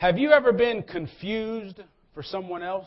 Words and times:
Have 0.00 0.16
you 0.16 0.32
ever 0.32 0.50
been 0.54 0.82
confused 0.82 1.78
for 2.14 2.22
someone 2.22 2.62
else? 2.62 2.86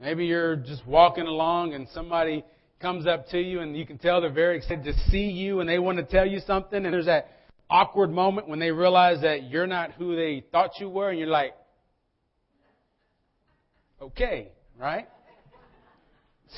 Maybe 0.00 0.24
you're 0.24 0.56
just 0.56 0.86
walking 0.86 1.26
along 1.26 1.74
and 1.74 1.86
somebody 1.92 2.42
comes 2.80 3.06
up 3.06 3.28
to 3.28 3.38
you 3.38 3.60
and 3.60 3.76
you 3.76 3.84
can 3.84 3.98
tell 3.98 4.22
they're 4.22 4.32
very 4.32 4.56
excited 4.56 4.82
to 4.84 4.94
see 5.10 5.26
you 5.26 5.60
and 5.60 5.68
they 5.68 5.78
want 5.78 5.98
to 5.98 6.04
tell 6.04 6.24
you 6.24 6.40
something 6.46 6.86
and 6.86 6.94
there's 6.94 7.04
that 7.04 7.28
awkward 7.68 8.10
moment 8.10 8.48
when 8.48 8.60
they 8.60 8.70
realize 8.70 9.20
that 9.20 9.50
you're 9.50 9.66
not 9.66 9.92
who 9.92 10.16
they 10.16 10.42
thought 10.52 10.70
you 10.80 10.88
were 10.88 11.10
and 11.10 11.18
you're 11.18 11.28
like, 11.28 11.54
okay, 14.00 14.48
right? 14.80 15.06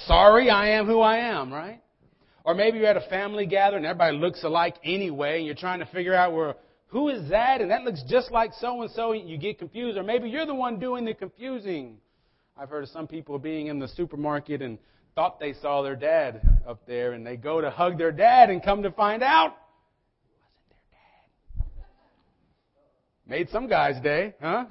Sorry, 0.06 0.50
I 0.50 0.78
am 0.78 0.86
who 0.86 1.00
I 1.00 1.16
am, 1.16 1.52
right? 1.52 1.82
Or 2.44 2.54
maybe 2.54 2.78
you're 2.78 2.86
at 2.86 2.96
a 2.96 3.08
family 3.10 3.44
gathering 3.44 3.84
and 3.84 3.86
everybody 3.86 4.18
looks 4.18 4.44
alike 4.44 4.76
anyway 4.84 5.38
and 5.38 5.46
you're 5.46 5.56
trying 5.56 5.80
to 5.80 5.86
figure 5.86 6.14
out 6.14 6.32
where 6.32 6.54
who 6.92 7.08
is 7.08 7.30
that? 7.30 7.62
And 7.62 7.70
that 7.70 7.84
looks 7.84 8.02
just 8.06 8.30
like 8.30 8.52
so 8.60 8.82
and 8.82 8.90
so. 8.90 9.12
You 9.12 9.38
get 9.38 9.58
confused. 9.58 9.96
Or 9.96 10.02
maybe 10.02 10.28
you're 10.28 10.44
the 10.44 10.54
one 10.54 10.78
doing 10.78 11.06
the 11.06 11.14
confusing. 11.14 11.96
I've 12.56 12.68
heard 12.68 12.82
of 12.84 12.90
some 12.90 13.06
people 13.06 13.38
being 13.38 13.68
in 13.68 13.78
the 13.78 13.88
supermarket 13.88 14.60
and 14.60 14.78
thought 15.14 15.40
they 15.40 15.54
saw 15.54 15.80
their 15.80 15.96
dad 15.96 16.42
up 16.68 16.86
there 16.86 17.12
and 17.12 17.26
they 17.26 17.36
go 17.36 17.62
to 17.62 17.70
hug 17.70 17.96
their 17.96 18.12
dad 18.12 18.50
and 18.50 18.62
come 18.62 18.82
to 18.82 18.90
find 18.90 19.22
out 19.22 19.56
wasn't 20.38 20.68
their 20.68 20.98
dad. 23.26 23.38
Made 23.38 23.48
some 23.48 23.68
guy's 23.68 24.02
day, 24.02 24.34
huh? 24.38 24.66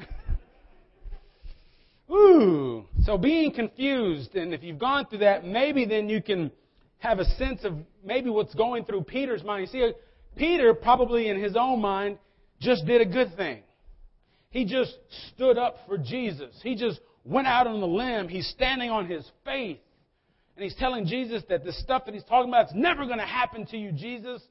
Ooh. 2.11 2.85
So 3.03 3.17
being 3.17 3.51
confused, 3.51 4.35
and 4.35 4.53
if 4.53 4.61
you've 4.61 4.77
gone 4.77 5.07
through 5.07 5.19
that, 5.19 5.43
maybe 5.43 5.85
then 5.85 6.07
you 6.07 6.21
can 6.21 6.51
have 6.99 7.17
a 7.17 7.25
sense 7.25 7.63
of 7.63 7.73
maybe 8.05 8.29
what's 8.29 8.53
going 8.53 8.85
through 8.85 9.05
Peter's 9.05 9.43
mind. 9.43 9.61
You 9.61 9.67
see, 9.71 9.91
Peter 10.35 10.73
probably 10.73 11.27
in 11.27 11.41
his 11.41 11.55
own 11.55 11.81
mind 11.81 12.17
just 12.59 12.85
did 12.85 13.01
a 13.01 13.05
good 13.05 13.35
thing. 13.35 13.63
He 14.49 14.65
just 14.65 14.97
stood 15.33 15.57
up 15.57 15.77
for 15.87 15.97
Jesus. 15.97 16.53
He 16.61 16.75
just 16.75 16.99
went 17.23 17.47
out 17.47 17.67
on 17.67 17.79
the 17.79 17.87
limb. 17.87 18.27
He's 18.27 18.47
standing 18.47 18.89
on 18.89 19.07
his 19.07 19.29
faith. 19.45 19.79
And 20.55 20.63
he's 20.63 20.75
telling 20.75 21.05
Jesus 21.05 21.43
that 21.49 21.63
the 21.63 21.71
stuff 21.71 22.05
that 22.05 22.13
he's 22.13 22.23
talking 22.23 22.49
about 22.49 22.67
is 22.67 22.75
never 22.75 23.05
going 23.05 23.19
to 23.19 23.25
happen 23.25 23.65
to 23.67 23.77
you, 23.77 23.91
Jesus. 23.91 24.41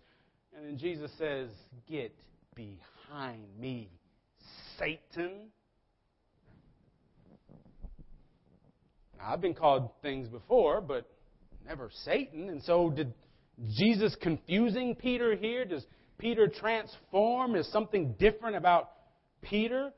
And 0.57 0.67
then 0.67 0.79
Jesus 0.79 1.11
says, 1.19 1.51
Get 1.89 2.15
behind 2.55 3.45
me, 3.59 3.91
Satan. 4.79 5.51
Now, 9.19 9.33
I've 9.33 9.41
been 9.41 9.55
called 9.55 9.91
things 10.01 10.29
before, 10.29 10.81
but 10.81 11.07
never 11.67 11.91
Satan. 12.05 12.49
And 12.49 12.63
so, 12.63 12.91
did 12.91 13.13
Jesus 13.69 14.17
confusing 14.21 14.95
Peter 14.95 15.37
here? 15.37 15.65
Does 15.65 15.85
Peter 16.19 16.49
transform? 16.49 17.57
Is 17.57 17.71
something 17.73 18.15
different 18.19 18.57
about 18.57 18.91
Peter? 19.43 19.93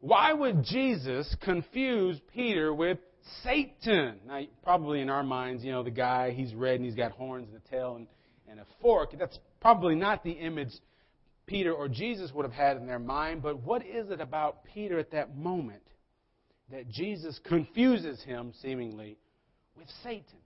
Why 0.00 0.32
would 0.32 0.64
Jesus 0.64 1.34
confuse 1.42 2.20
Peter 2.32 2.74
with 2.74 2.98
Satan? 3.42 4.20
Now, 4.26 4.40
probably 4.62 5.00
in 5.00 5.08
our 5.08 5.22
minds, 5.22 5.64
you 5.64 5.72
know, 5.72 5.82
the 5.82 5.90
guy, 5.90 6.32
he's 6.32 6.54
red 6.54 6.76
and 6.76 6.84
he's 6.84 6.94
got 6.94 7.12
horns 7.12 7.48
and 7.48 7.56
a 7.56 7.70
tail 7.70 7.96
and, 7.96 8.06
and 8.48 8.60
a 8.60 8.66
fork. 8.82 9.14
That's 9.18 9.38
probably 9.60 9.94
not 9.94 10.22
the 10.22 10.32
image 10.32 10.72
Peter 11.46 11.72
or 11.72 11.88
Jesus 11.88 12.32
would 12.32 12.44
have 12.44 12.52
had 12.52 12.76
in 12.76 12.86
their 12.86 12.98
mind. 12.98 13.42
But 13.42 13.62
what 13.62 13.84
is 13.84 14.10
it 14.10 14.20
about 14.20 14.64
Peter 14.64 14.98
at 14.98 15.10
that 15.12 15.36
moment 15.36 15.82
that 16.70 16.88
Jesus 16.88 17.38
confuses 17.44 18.22
him, 18.22 18.52
seemingly, 18.60 19.18
with 19.76 19.88
Satan? 20.02 20.38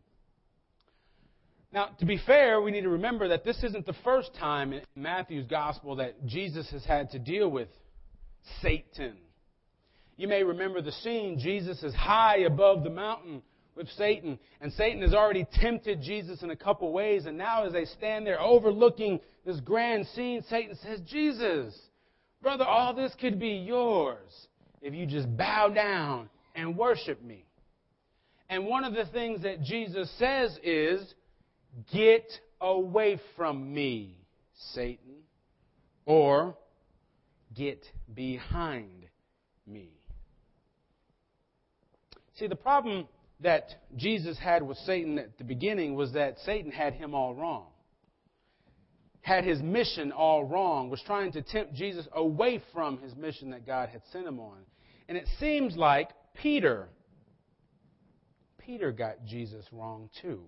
Now, 1.72 1.91
to 1.98 2.06
be 2.06 2.19
fair, 2.27 2.61
we 2.61 2.70
need 2.70 2.83
to 2.83 2.88
remember 2.88 3.28
that 3.28 3.44
this 3.44 3.62
isn't 3.62 3.84
the 3.84 3.97
first 4.05 4.30
time 4.38 4.72
in 4.72 4.83
Matthew's 4.97 5.47
gospel 5.47 5.97
that 5.97 6.24
Jesus 6.27 6.70
has 6.70 6.84
had 6.84 7.11
to 7.11 7.19
deal 7.19 7.50
with 7.50 7.69
Satan. 8.62 9.16
You 10.16 10.28
may 10.28 10.42
remember 10.42 10.80
the 10.80 10.92
scene. 10.92 11.39
Jesus 11.39 11.83
is 11.83 11.94
high 11.94 12.39
above 12.39 12.84
the 12.84 12.91
mountain 12.91 13.42
with 13.77 13.89
Satan, 13.90 14.39
and 14.61 14.73
Satan 14.73 15.02
has 15.02 15.14
already 15.14 15.46
tempted 15.52 16.02
Jesus 16.02 16.42
in 16.42 16.51
a 16.51 16.56
couple 16.56 16.92
ways. 16.92 17.27
And 17.27 17.39
now, 17.39 17.64
as 17.64 17.73
they 17.73 17.85
stand 17.85 18.27
there 18.27 18.40
overlooking 18.40 19.20
this 19.46 19.61
grand 19.61 20.06
scene, 20.08 20.42
Satan 20.50 20.77
says, 20.83 21.00
Jesus, 21.06 21.79
brother, 22.42 22.64
all 22.64 22.92
this 22.92 23.14
could 23.20 23.39
be 23.39 23.50
yours 23.50 24.48
if 24.83 24.95
you 24.95 25.06
just 25.06 25.35
bow 25.36 25.68
down 25.68 26.29
and 26.56 26.77
worship 26.77 27.23
me. 27.23 27.45
And 28.50 28.67
one 28.67 28.83
of 28.83 28.95
the 28.95 29.05
things 29.12 29.42
that 29.42 29.62
Jesus 29.62 30.11
says 30.18 30.58
is, 30.64 31.14
Get 31.92 32.28
away 32.61 33.20
from 33.36 33.72
me, 33.72 34.16
Satan, 34.72 35.22
or 36.06 36.56
get 37.55 37.84
behind 38.14 39.06
me. 39.66 39.90
See, 42.36 42.46
the 42.46 42.56
problem 42.56 43.06
that 43.40 43.68
Jesus 43.96 44.38
had 44.38 44.62
with 44.62 44.78
Satan 44.78 45.18
at 45.18 45.38
the 45.38 45.44
beginning 45.44 45.94
was 45.94 46.12
that 46.12 46.38
Satan 46.44 46.70
had 46.70 46.94
him 46.94 47.14
all 47.14 47.34
wrong. 47.34 47.67
Had 49.20 49.44
his 49.44 49.61
mission 49.61 50.11
all 50.11 50.44
wrong, 50.44 50.88
was 50.88 51.02
trying 51.06 51.33
to 51.33 51.42
tempt 51.42 51.74
Jesus 51.74 52.06
away 52.12 52.62
from 52.72 52.98
his 52.98 53.14
mission 53.14 53.50
that 53.50 53.67
God 53.67 53.90
had 53.90 54.02
sent 54.12 54.27
him 54.27 54.40
on. 54.40 54.58
And 55.08 55.17
it 55.17 55.28
seems 55.38 55.77
like 55.77 56.11
Peter, 56.34 56.88
Peter 58.58 58.90
got 58.90 59.24
Jesus 59.24 59.64
wrong 59.72 60.08
too. 60.22 60.42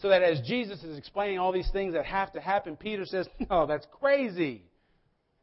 So 0.00 0.08
that 0.08 0.22
as 0.22 0.40
Jesus 0.40 0.82
is 0.82 0.98
explaining 0.98 1.38
all 1.38 1.52
these 1.52 1.70
things 1.72 1.94
that 1.94 2.04
have 2.04 2.32
to 2.32 2.40
happen, 2.40 2.76
Peter 2.76 3.06
says, 3.06 3.28
No, 3.50 3.66
that's 3.66 3.86
crazy. 4.00 4.62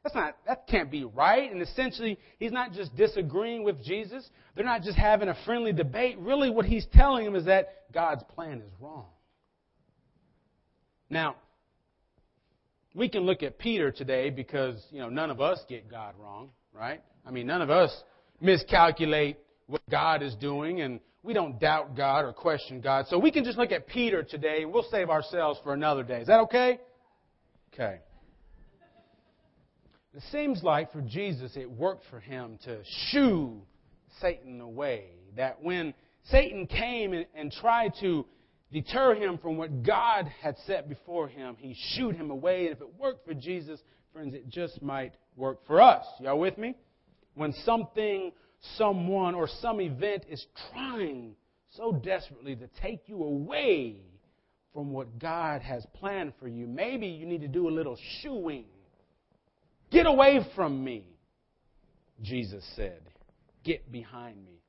That's 0.04 0.16
not, 0.16 0.36
that 0.48 0.68
can't 0.68 0.90
be 0.90 1.04
right. 1.04 1.52
And 1.52 1.62
essentially, 1.62 2.18
he's 2.40 2.52
not 2.52 2.74
just 2.74 2.96
disagreeing 2.96 3.64
with 3.64 3.84
Jesus. 3.84 4.28
They're 4.56 4.66
not 4.66 4.82
just 4.82 4.98
having 4.98 5.30
a 5.30 5.38
friendly 5.46 5.74
debate. 5.74 6.18
Really, 6.18 6.50
what 6.50 6.66
he's 6.66 6.88
telling 6.92 7.26
him 7.26 7.36
is 7.36 7.46
that 7.46 7.84
God's 7.94 8.24
plan 8.34 8.62
is 8.62 8.72
wrong. 8.80 9.06
Now, 11.10 11.36
we 12.96 13.10
can 13.10 13.24
look 13.24 13.44
at 13.44 13.60
Peter 13.60 13.92
today 13.92 14.32
because, 14.32 14.84
you 14.92 15.00
know, 15.00 15.10
none 15.10 15.30
of 15.30 15.40
us 15.40 15.60
get 15.70 15.90
God 15.90 16.16
wrong, 16.20 16.50
right? 16.74 17.02
I 17.26 17.32
mean, 17.32 17.46
none 17.46 17.62
of 17.62 17.70
us 17.70 17.96
miscalculate 18.40 19.40
what 19.68 19.82
God 19.90 20.24
is 20.24 20.34
doing 20.36 20.82
and 20.82 21.00
we 21.24 21.34
don't 21.34 21.60
doubt 21.60 21.96
God 21.96 22.26
or 22.26 22.34
question 22.34 22.82
God. 22.82 23.06
So 23.08 23.18
we 23.20 23.32
can 23.32 23.44
just 23.44 23.58
look 23.58 23.72
at 23.72 23.88
Peter 23.88 24.24
today 24.24 24.66
we'll 24.66 24.86
save 24.90 25.10
ourselves 25.10 25.60
for 25.64 25.74
another 25.74 26.04
day. 26.04 26.22
Is 26.22 26.28
that 26.28 26.42
okay? 26.42 26.80
Okay. 27.74 28.00
It 30.14 30.24
seems 30.32 30.62
like 30.62 30.92
for 30.92 31.02
Jesus 31.02 31.56
it 31.56 31.70
worked 31.70 32.04
for 32.10 32.20
him 32.20 32.60
to 32.66 32.82
shoo 33.10 33.62
Satan 34.20 34.60
away. 34.60 35.06
That 35.38 35.62
when 35.64 35.94
Satan 36.26 36.68
came 36.68 37.14
and, 37.14 37.26
and 37.34 37.52
tried 37.52 37.94
to 38.02 38.26
deter 38.72 39.16
him 39.16 39.38
from 39.38 39.58
what 39.58 39.84
God 39.84 40.30
had 40.42 40.56
set 40.66 40.90
before 40.90 41.28
him, 41.28 41.56
he 41.58 41.76
shooed 41.94 42.16
him 42.16 42.30
away. 42.30 42.68
And 42.68 42.76
if 42.76 42.82
it 42.82 43.00
worked 43.00 43.26
for 43.26 43.34
Jesus, 43.34 43.80
friends, 44.12 44.34
it 44.34 44.50
just 44.50 44.82
might 44.82 45.14
work 45.36 45.66
for 45.66 45.82
us. 45.82 46.06
Y'all 46.20 46.40
with 46.40 46.58
me? 46.58 46.76
When 47.36 47.54
something 47.64 48.34
someone 48.78 49.36
or 49.36 49.48
some 49.48 49.82
event 49.82 50.26
is 50.30 50.46
trying 50.72 51.36
so 51.72 51.92
desperately 51.92 52.56
to 52.56 52.68
take 52.82 53.08
you 53.08 53.24
away 53.24 53.98
from 54.74 54.92
what 54.92 55.20
God 55.20 55.62
has 55.62 55.86
planned 55.94 56.34
for 56.40 56.48
you, 56.48 56.68
maybe 56.68 57.08
you 57.08 57.26
need 57.26 57.42
to 57.42 57.48
do 57.48 57.68
a 57.68 57.72
little 57.72 57.98
shooing. 58.22 58.66
Get 59.92 60.06
away 60.06 60.40
from 60.56 60.84
me, 60.84 61.06
Jesus 62.22 62.64
said. 62.76 63.02
Get 63.64 63.92
behind 63.92 64.38
me. 64.46 64.62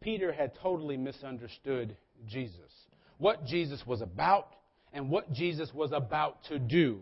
Peter 0.00 0.32
had 0.32 0.52
totally 0.62 0.96
misunderstood 0.96 1.96
Jesus, 2.26 2.72
what 3.18 3.44
Jesus 3.44 3.82
was 3.86 4.00
about, 4.00 4.54
and 4.92 5.10
what 5.10 5.30
Jesus 5.32 5.72
was 5.74 5.92
about 5.92 6.42
to 6.44 6.58
do 6.58 7.00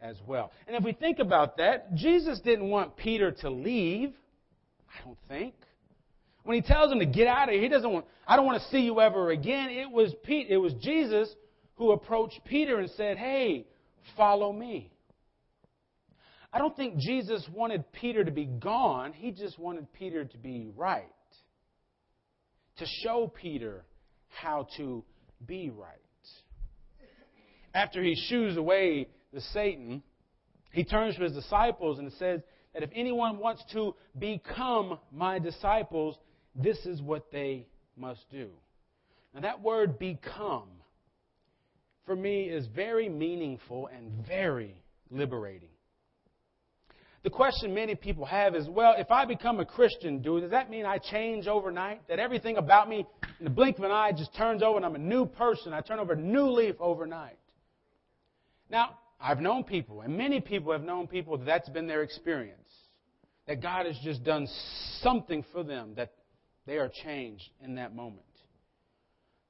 as 0.00 0.16
well. 0.26 0.52
And 0.66 0.76
if 0.76 0.82
we 0.82 0.92
think 0.92 1.18
about 1.18 1.56
that, 1.58 1.94
Jesus 1.94 2.40
didn't 2.40 2.68
want 2.70 2.96
Peter 2.96 3.30
to 3.30 3.50
leave. 3.50 4.12
I 4.94 5.04
don't 5.04 5.18
think. 5.28 5.54
When 6.44 6.54
he 6.54 6.62
tells 6.62 6.92
him 6.92 6.98
to 6.98 7.06
get 7.06 7.26
out 7.26 7.48
of 7.48 7.54
here, 7.54 7.62
he 7.62 7.68
doesn't 7.68 7.90
want, 7.90 8.04
I 8.26 8.36
don't 8.36 8.46
want 8.46 8.62
to 8.62 8.68
see 8.68 8.80
you 8.80 9.00
ever 9.00 9.30
again. 9.30 9.70
It 9.70 9.90
was 9.90 10.14
Pete, 10.24 10.48
it 10.50 10.58
was 10.58 10.74
Jesus 10.74 11.28
who 11.76 11.92
approached 11.92 12.40
Peter 12.44 12.78
and 12.78 12.90
said, 12.96 13.16
Hey, 13.16 13.66
follow 14.16 14.52
me. 14.52 14.92
I 16.52 16.58
don't 16.58 16.76
think 16.76 16.98
Jesus 16.98 17.44
wanted 17.52 17.90
Peter 17.92 18.22
to 18.22 18.30
be 18.30 18.44
gone. 18.44 19.12
He 19.12 19.32
just 19.32 19.58
wanted 19.58 19.92
Peter 19.92 20.24
to 20.24 20.38
be 20.38 20.68
right. 20.76 21.04
To 22.78 22.86
show 23.02 23.32
Peter 23.34 23.84
how 24.28 24.68
to 24.76 25.02
be 25.44 25.70
right. 25.70 25.98
After 27.74 28.02
he 28.02 28.14
shoos 28.28 28.56
away 28.56 29.08
the 29.32 29.40
Satan, 29.40 30.02
he 30.70 30.84
turns 30.84 31.16
to 31.16 31.24
his 31.24 31.32
disciples 31.32 31.98
and 31.98 32.12
says, 32.12 32.40
that 32.74 32.82
if 32.82 32.90
anyone 32.94 33.38
wants 33.38 33.64
to 33.72 33.94
become 34.18 34.98
my 35.12 35.38
disciples, 35.38 36.18
this 36.54 36.76
is 36.84 37.00
what 37.00 37.30
they 37.32 37.66
must 37.96 38.28
do. 38.30 38.50
Now, 39.34 39.40
that 39.40 39.62
word 39.62 39.98
become, 39.98 40.68
for 42.04 42.14
me, 42.14 42.44
is 42.44 42.66
very 42.66 43.08
meaningful 43.08 43.88
and 43.88 44.26
very 44.26 44.82
liberating. 45.10 45.70
the 47.22 47.30
question 47.30 47.72
many 47.72 47.94
people 47.94 48.26
have 48.26 48.54
is, 48.54 48.68
well, 48.68 48.94
if 48.98 49.10
I 49.10 49.24
become 49.24 49.58
a 49.58 49.64
Christian, 49.64 50.20
dude, 50.20 50.42
does 50.42 50.50
that 50.50 50.68
mean 50.68 50.84
I 50.84 50.98
change 50.98 51.46
overnight? 51.46 52.06
That 52.08 52.18
everything 52.18 52.58
about 52.58 52.88
me 52.88 53.06
in 53.38 53.44
the 53.44 53.50
blink 53.50 53.78
of 53.78 53.84
an 53.84 53.90
eye 53.90 54.12
just 54.12 54.34
turns 54.36 54.62
over 54.62 54.76
and 54.76 54.84
I'm 54.84 54.94
a 54.94 54.98
new 54.98 55.24
person? 55.24 55.72
I 55.72 55.80
turn 55.80 55.98
over 55.98 56.12
a 56.12 56.20
new 56.20 56.50
leaf 56.50 56.74
overnight? 56.78 57.38
Now, 58.68 58.98
I've 59.24 59.40
known 59.40 59.64
people, 59.64 60.02
and 60.02 60.18
many 60.18 60.38
people 60.42 60.70
have 60.72 60.82
known 60.82 61.06
people 61.06 61.38
that 61.38 61.46
that's 61.46 61.68
been 61.70 61.86
their 61.86 62.02
experience. 62.02 62.60
That 63.46 63.62
God 63.62 63.86
has 63.86 63.98
just 64.04 64.22
done 64.22 64.46
something 65.00 65.44
for 65.50 65.62
them, 65.64 65.94
that 65.96 66.12
they 66.66 66.76
are 66.76 66.90
changed 67.02 67.48
in 67.62 67.76
that 67.76 67.94
moment. 67.94 68.20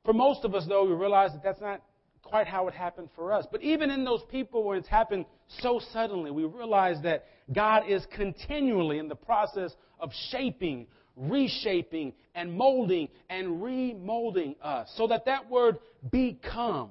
For 0.05 0.13
most 0.13 0.45
of 0.45 0.55
us, 0.55 0.65
though, 0.69 0.85
we 0.85 0.95
realize 0.95 1.33
that 1.33 1.43
that's 1.43 1.61
not 1.61 1.83
quite 2.23 2.47
how 2.47 2.69
it 2.69 2.75
happened 2.75 3.09
for 3.17 3.33
us. 3.33 3.47
But 3.51 3.63
even 3.63 3.91
in 3.91 4.05
those 4.05 4.23
people 4.31 4.63
where 4.63 4.77
it's 4.77 4.89
happened 4.89 5.27
so 5.59 5.81
suddenly, 5.93 6.31
we 6.31 6.45
realize 6.45 6.99
that 7.03 7.25
God 7.53 7.83
is 7.89 8.07
continually 8.15 8.99
in 8.99 9.09
the 9.09 9.17
process 9.17 9.75
of 9.99 10.11
shaping, 10.31 10.87
reshaping, 11.17 12.13
and 12.37 12.53
molding 12.53 13.09
and 13.29 13.61
remolding 13.61 14.55
us 14.63 14.93
so 14.97 15.09
that 15.09 15.25
that 15.25 15.51
word 15.51 15.79
become 16.13 16.91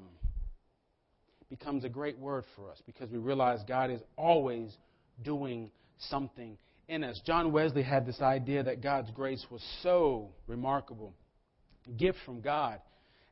becomes 1.59 1.83
a 1.83 1.89
great 1.89 2.17
word 2.17 2.43
for 2.55 2.71
us 2.71 2.81
because 2.87 3.11
we 3.11 3.19
realize 3.19 3.59
God 3.67 3.91
is 3.91 4.01
always 4.17 4.75
doing 5.23 5.69
something 6.09 6.57
in 6.87 7.03
us. 7.03 7.21
John 7.27 7.51
Wesley 7.51 7.83
had 7.83 8.07
this 8.07 8.21
idea 8.21 8.63
that 8.63 8.81
God's 8.81 9.11
grace 9.11 9.45
was 9.51 9.63
so 9.83 10.31
remarkable, 10.47 11.13
a 11.87 11.91
gift 11.91 12.17
from 12.25 12.41
God. 12.41 12.79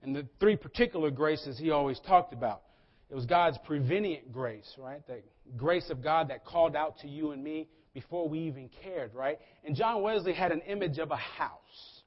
And 0.04 0.16
the 0.16 0.28
three 0.40 0.56
particular 0.56 1.10
graces 1.10 1.58
he 1.58 1.72
always 1.72 2.00
talked 2.06 2.32
about. 2.32 2.62
It 3.10 3.16
was 3.16 3.26
God's 3.26 3.58
prevenient 3.66 4.32
grace, 4.32 4.72
right? 4.78 5.02
The 5.08 5.24
grace 5.58 5.90
of 5.90 6.04
God 6.04 6.30
that 6.30 6.46
called 6.46 6.76
out 6.76 7.00
to 7.00 7.08
you 7.08 7.32
and 7.32 7.44
me 7.44 7.70
before 7.96 8.30
we 8.30 8.38
even 8.42 8.70
cared, 8.84 9.16
right? 9.16 9.40
And 9.66 9.76
John 9.76 10.04
Wesley 10.04 10.34
had 10.34 10.52
an 10.52 10.62
image 10.62 11.00
of 11.00 11.10
a 11.10 11.18
house. 11.18 12.02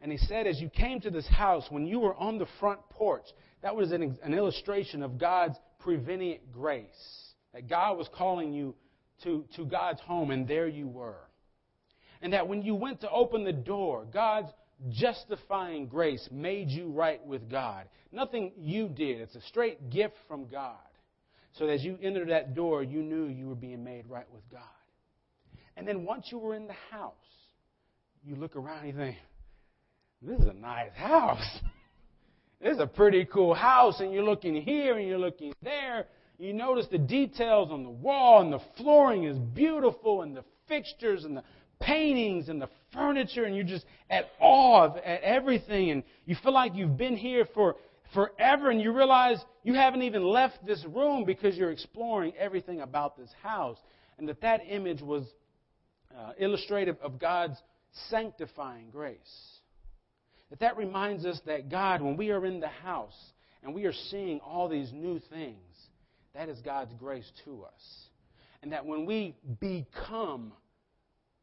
And 0.00 0.12
he 0.12 0.18
said, 0.18 0.46
as 0.46 0.60
you 0.60 0.68
came 0.68 1.00
to 1.00 1.10
this 1.10 1.26
house, 1.26 1.64
when 1.70 1.86
you 1.86 1.98
were 1.98 2.14
on 2.14 2.38
the 2.38 2.46
front 2.60 2.78
porch, 2.90 3.24
that 3.64 3.74
was 3.74 3.92
an, 3.92 4.18
an 4.22 4.34
illustration 4.34 5.02
of 5.02 5.18
God's 5.18 5.56
prevenient 5.78 6.52
grace. 6.52 6.84
That 7.54 7.66
God 7.66 7.96
was 7.96 8.06
calling 8.14 8.52
you 8.52 8.74
to, 9.22 9.46
to 9.56 9.64
God's 9.64 10.00
home, 10.02 10.30
and 10.30 10.46
there 10.46 10.68
you 10.68 10.86
were. 10.86 11.26
And 12.20 12.34
that 12.34 12.46
when 12.46 12.62
you 12.62 12.74
went 12.74 13.00
to 13.00 13.10
open 13.10 13.42
the 13.42 13.54
door, 13.54 14.06
God's 14.12 14.50
justifying 14.90 15.86
grace 15.86 16.28
made 16.30 16.68
you 16.68 16.88
right 16.88 17.24
with 17.24 17.50
God. 17.50 17.86
Nothing 18.12 18.52
you 18.58 18.86
did, 18.86 19.22
it's 19.22 19.34
a 19.34 19.40
straight 19.42 19.88
gift 19.88 20.14
from 20.28 20.46
God. 20.46 20.76
So 21.58 21.66
as 21.66 21.82
you 21.82 21.96
entered 22.02 22.28
that 22.28 22.54
door, 22.54 22.82
you 22.82 23.02
knew 23.02 23.28
you 23.28 23.48
were 23.48 23.54
being 23.54 23.82
made 23.82 24.04
right 24.10 24.30
with 24.30 24.42
God. 24.52 24.60
And 25.74 25.88
then 25.88 26.04
once 26.04 26.26
you 26.30 26.36
were 26.36 26.54
in 26.54 26.66
the 26.66 26.76
house, 26.90 27.14
you 28.26 28.36
look 28.36 28.56
around 28.56 28.80
and 28.80 28.88
you 28.88 28.94
think, 28.94 29.16
this 30.20 30.38
is 30.38 30.48
a 30.48 30.52
nice 30.52 30.92
house. 30.96 31.60
This 32.64 32.76
is 32.76 32.80
a 32.80 32.86
pretty 32.86 33.26
cool 33.26 33.52
house, 33.52 34.00
and 34.00 34.10
you're 34.10 34.24
looking 34.24 34.54
here 34.54 34.96
and 34.96 35.06
you're 35.06 35.18
looking 35.18 35.52
there. 35.62 36.06
You 36.38 36.54
notice 36.54 36.86
the 36.90 36.96
details 36.96 37.70
on 37.70 37.84
the 37.84 37.90
wall, 37.90 38.40
and 38.40 38.50
the 38.50 38.60
flooring 38.78 39.24
is 39.24 39.36
beautiful, 39.36 40.22
and 40.22 40.34
the 40.34 40.44
fixtures 40.66 41.24
and 41.24 41.36
the 41.36 41.44
paintings 41.78 42.48
and 42.48 42.62
the 42.62 42.70
furniture, 42.90 43.44
and 43.44 43.54
you're 43.54 43.66
just 43.66 43.84
at 44.08 44.30
awe 44.40 44.96
at 44.96 45.20
everything, 45.20 45.90
and 45.90 46.02
you 46.24 46.36
feel 46.42 46.54
like 46.54 46.74
you've 46.74 46.96
been 46.96 47.18
here 47.18 47.46
for 47.52 47.76
forever, 48.14 48.70
and 48.70 48.80
you 48.80 48.92
realize 48.92 49.44
you 49.62 49.74
haven't 49.74 50.00
even 50.00 50.24
left 50.24 50.64
this 50.64 50.82
room 50.86 51.26
because 51.26 51.58
you're 51.58 51.70
exploring 51.70 52.32
everything 52.38 52.80
about 52.80 53.14
this 53.18 53.30
house, 53.42 53.76
and 54.16 54.26
that 54.26 54.40
that 54.40 54.62
image 54.66 55.02
was 55.02 55.24
uh, 56.16 56.32
illustrative 56.38 56.96
of 57.02 57.18
God's 57.18 57.60
sanctifying 58.08 58.88
grace. 58.90 59.53
That 60.50 60.60
that 60.60 60.76
reminds 60.76 61.24
us 61.24 61.40
that 61.46 61.70
God, 61.70 62.02
when 62.02 62.16
we 62.16 62.30
are 62.30 62.44
in 62.46 62.60
the 62.60 62.68
house 62.68 63.18
and 63.62 63.74
we 63.74 63.84
are 63.84 63.92
seeing 64.10 64.40
all 64.40 64.68
these 64.68 64.92
new 64.92 65.20
things, 65.30 65.58
that 66.34 66.48
is 66.48 66.60
God's 66.60 66.92
grace 66.98 67.30
to 67.44 67.64
us. 67.64 68.08
And 68.62 68.72
that 68.72 68.84
when 68.86 69.06
we 69.06 69.36
become 69.60 70.52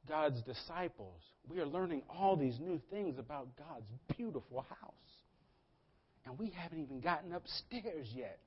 God's 0.07 0.41
disciples, 0.41 1.21
we 1.47 1.59
are 1.59 1.65
learning 1.65 2.03
all 2.09 2.35
these 2.35 2.59
new 2.59 2.79
things 2.89 3.17
about 3.17 3.47
God's 3.57 3.89
beautiful 4.15 4.65
house. 4.69 4.91
And 6.25 6.37
we 6.37 6.49
haven't 6.49 6.79
even 6.79 6.99
gotten 6.99 7.33
upstairs 7.33 8.07
yet. 8.13 8.39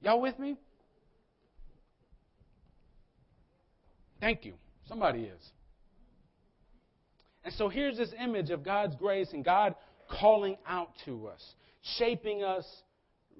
Y'all 0.00 0.20
with 0.20 0.38
me? 0.38 0.56
Thank 4.20 4.44
you. 4.44 4.54
Somebody 4.88 5.22
is. 5.22 5.50
And 7.44 7.54
so 7.54 7.68
here's 7.68 7.96
this 7.96 8.10
image 8.22 8.50
of 8.50 8.64
God's 8.64 8.96
grace 8.96 9.28
and 9.32 9.44
God 9.44 9.74
calling 10.10 10.56
out 10.66 10.90
to 11.04 11.28
us, 11.28 11.42
shaping 11.98 12.42
us, 12.42 12.64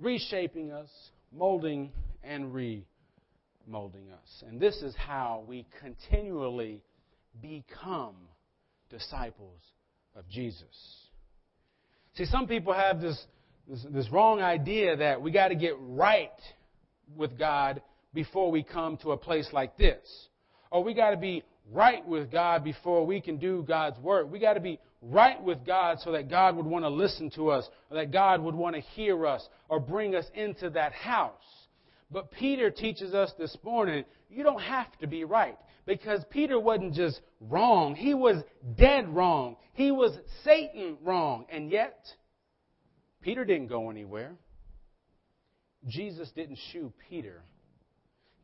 reshaping 0.00 0.70
us, 0.70 0.88
molding 1.32 1.92
and 2.22 2.52
remolding 2.52 4.12
us. 4.12 4.44
And 4.46 4.60
this 4.60 4.76
is 4.82 4.94
how 4.96 5.44
we 5.46 5.66
continually 5.80 6.82
become 7.40 8.14
disciples 8.90 9.60
of 10.14 10.28
Jesus. 10.28 10.64
See, 12.14 12.24
some 12.24 12.46
people 12.46 12.72
have 12.72 13.00
this, 13.00 13.20
this, 13.68 13.84
this 13.90 14.10
wrong 14.10 14.40
idea 14.40 14.96
that 14.96 15.20
we 15.20 15.30
got 15.30 15.48
to 15.48 15.54
get 15.54 15.74
right 15.78 16.30
with 17.16 17.38
God 17.38 17.82
before 18.14 18.50
we 18.50 18.62
come 18.62 18.96
to 18.98 19.12
a 19.12 19.16
place 19.16 19.48
like 19.52 19.76
this. 19.76 20.06
Or 20.70 20.82
we 20.82 20.94
got 20.94 21.10
to 21.10 21.16
be 21.16 21.44
right 21.72 22.06
with 22.06 22.30
God 22.30 22.64
before 22.64 23.04
we 23.04 23.20
can 23.20 23.38
do 23.38 23.64
God's 23.66 23.98
work. 23.98 24.30
We 24.30 24.38
got 24.38 24.54
to 24.54 24.60
be 24.60 24.78
right 25.02 25.42
with 25.42 25.64
God 25.66 25.98
so 26.00 26.12
that 26.12 26.30
God 26.30 26.56
would 26.56 26.66
want 26.66 26.84
to 26.84 26.88
listen 26.88 27.30
to 27.36 27.50
us, 27.50 27.68
or 27.90 27.96
that 27.96 28.12
God 28.12 28.40
would 28.40 28.54
want 28.54 28.74
to 28.76 28.80
hear 28.80 29.26
us, 29.26 29.46
or 29.68 29.80
bring 29.80 30.14
us 30.14 30.24
into 30.34 30.70
that 30.70 30.92
house. 30.92 31.32
But 32.10 32.30
Peter 32.30 32.70
teaches 32.70 33.12
us 33.12 33.32
this 33.38 33.56
morning, 33.62 34.04
you 34.30 34.42
don't 34.42 34.62
have 34.62 34.96
to 35.00 35.06
be 35.06 35.24
right. 35.24 35.58
Because 35.86 36.22
Peter 36.30 36.58
wasn't 36.60 36.94
just 36.94 37.20
wrong, 37.40 37.94
he 37.94 38.14
was 38.14 38.42
dead 38.76 39.08
wrong. 39.08 39.56
He 39.72 39.90
was 39.90 40.12
Satan 40.44 40.98
wrong. 41.02 41.46
And 41.50 41.70
yet, 41.70 41.98
Peter 43.22 43.44
didn't 43.44 43.68
go 43.68 43.90
anywhere. 43.90 44.32
Jesus 45.86 46.30
didn't 46.34 46.58
shoo 46.72 46.92
Peter 47.08 47.42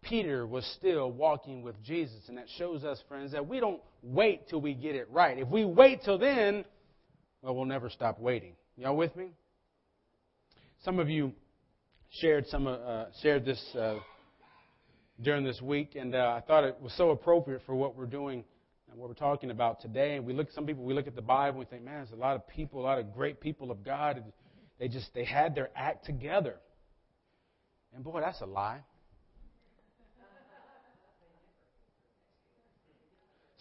Peter 0.04 0.46
was 0.46 0.64
still 0.78 1.10
walking 1.10 1.62
with 1.62 1.74
Jesus. 1.82 2.20
And 2.28 2.38
that 2.38 2.46
shows 2.56 2.84
us, 2.84 3.02
friends, 3.08 3.32
that 3.32 3.46
we 3.46 3.60
don't 3.60 3.80
wait 4.02 4.48
till 4.48 4.60
we 4.60 4.74
get 4.74 4.94
it 4.94 5.08
right. 5.10 5.38
If 5.38 5.48
we 5.48 5.64
wait 5.64 6.02
till 6.04 6.18
then, 6.18 6.64
well, 7.42 7.54
we'll 7.54 7.64
never 7.64 7.90
stop 7.90 8.20
waiting. 8.20 8.54
Y'all 8.76 8.96
with 8.96 9.14
me? 9.16 9.30
Some 10.84 10.98
of 10.98 11.08
you 11.08 11.32
shared 12.20 12.46
some 12.48 12.66
uh, 12.66 13.06
shared 13.22 13.44
this 13.44 13.62
uh, 13.74 13.96
during 15.22 15.44
this 15.44 15.60
week, 15.62 15.94
and 15.94 16.14
uh, 16.14 16.34
I 16.36 16.40
thought 16.40 16.64
it 16.64 16.76
was 16.80 16.92
so 16.96 17.10
appropriate 17.10 17.62
for 17.64 17.74
what 17.74 17.96
we're 17.96 18.06
doing 18.06 18.44
and 18.90 18.98
what 18.98 19.08
we're 19.08 19.14
talking 19.14 19.50
about 19.50 19.80
today. 19.80 20.16
And 20.16 20.26
we 20.26 20.32
look, 20.32 20.50
some 20.52 20.66
people, 20.66 20.84
we 20.84 20.94
look 20.94 21.06
at 21.06 21.16
the 21.16 21.22
Bible 21.22 21.60
and 21.60 21.68
we 21.68 21.76
think, 21.76 21.84
man, 21.84 21.96
there's 21.96 22.10
a 22.10 22.16
lot 22.16 22.36
of 22.36 22.46
people, 22.48 22.80
a 22.80 22.82
lot 22.84 22.98
of 22.98 23.14
great 23.14 23.40
people 23.40 23.70
of 23.70 23.84
God. 23.84 24.22
They 24.78 24.88
just 24.88 25.12
they 25.14 25.24
had 25.24 25.54
their 25.54 25.70
act 25.74 26.04
together. 26.04 26.56
And 27.94 28.04
boy, 28.04 28.20
that's 28.20 28.40
a 28.40 28.46
lie. 28.46 28.80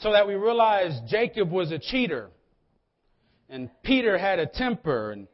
So 0.03 0.11
that 0.11 0.27
we 0.27 0.35
realize 0.35 0.99
Jacob 1.07 1.49
was 1.49 1.71
a 1.71 1.79
cheater, 1.79 2.29
and 3.49 3.69
Peter 3.83 4.17
had 4.17 4.37
a 4.37 4.45
temper, 4.45 5.11
and 5.11 5.27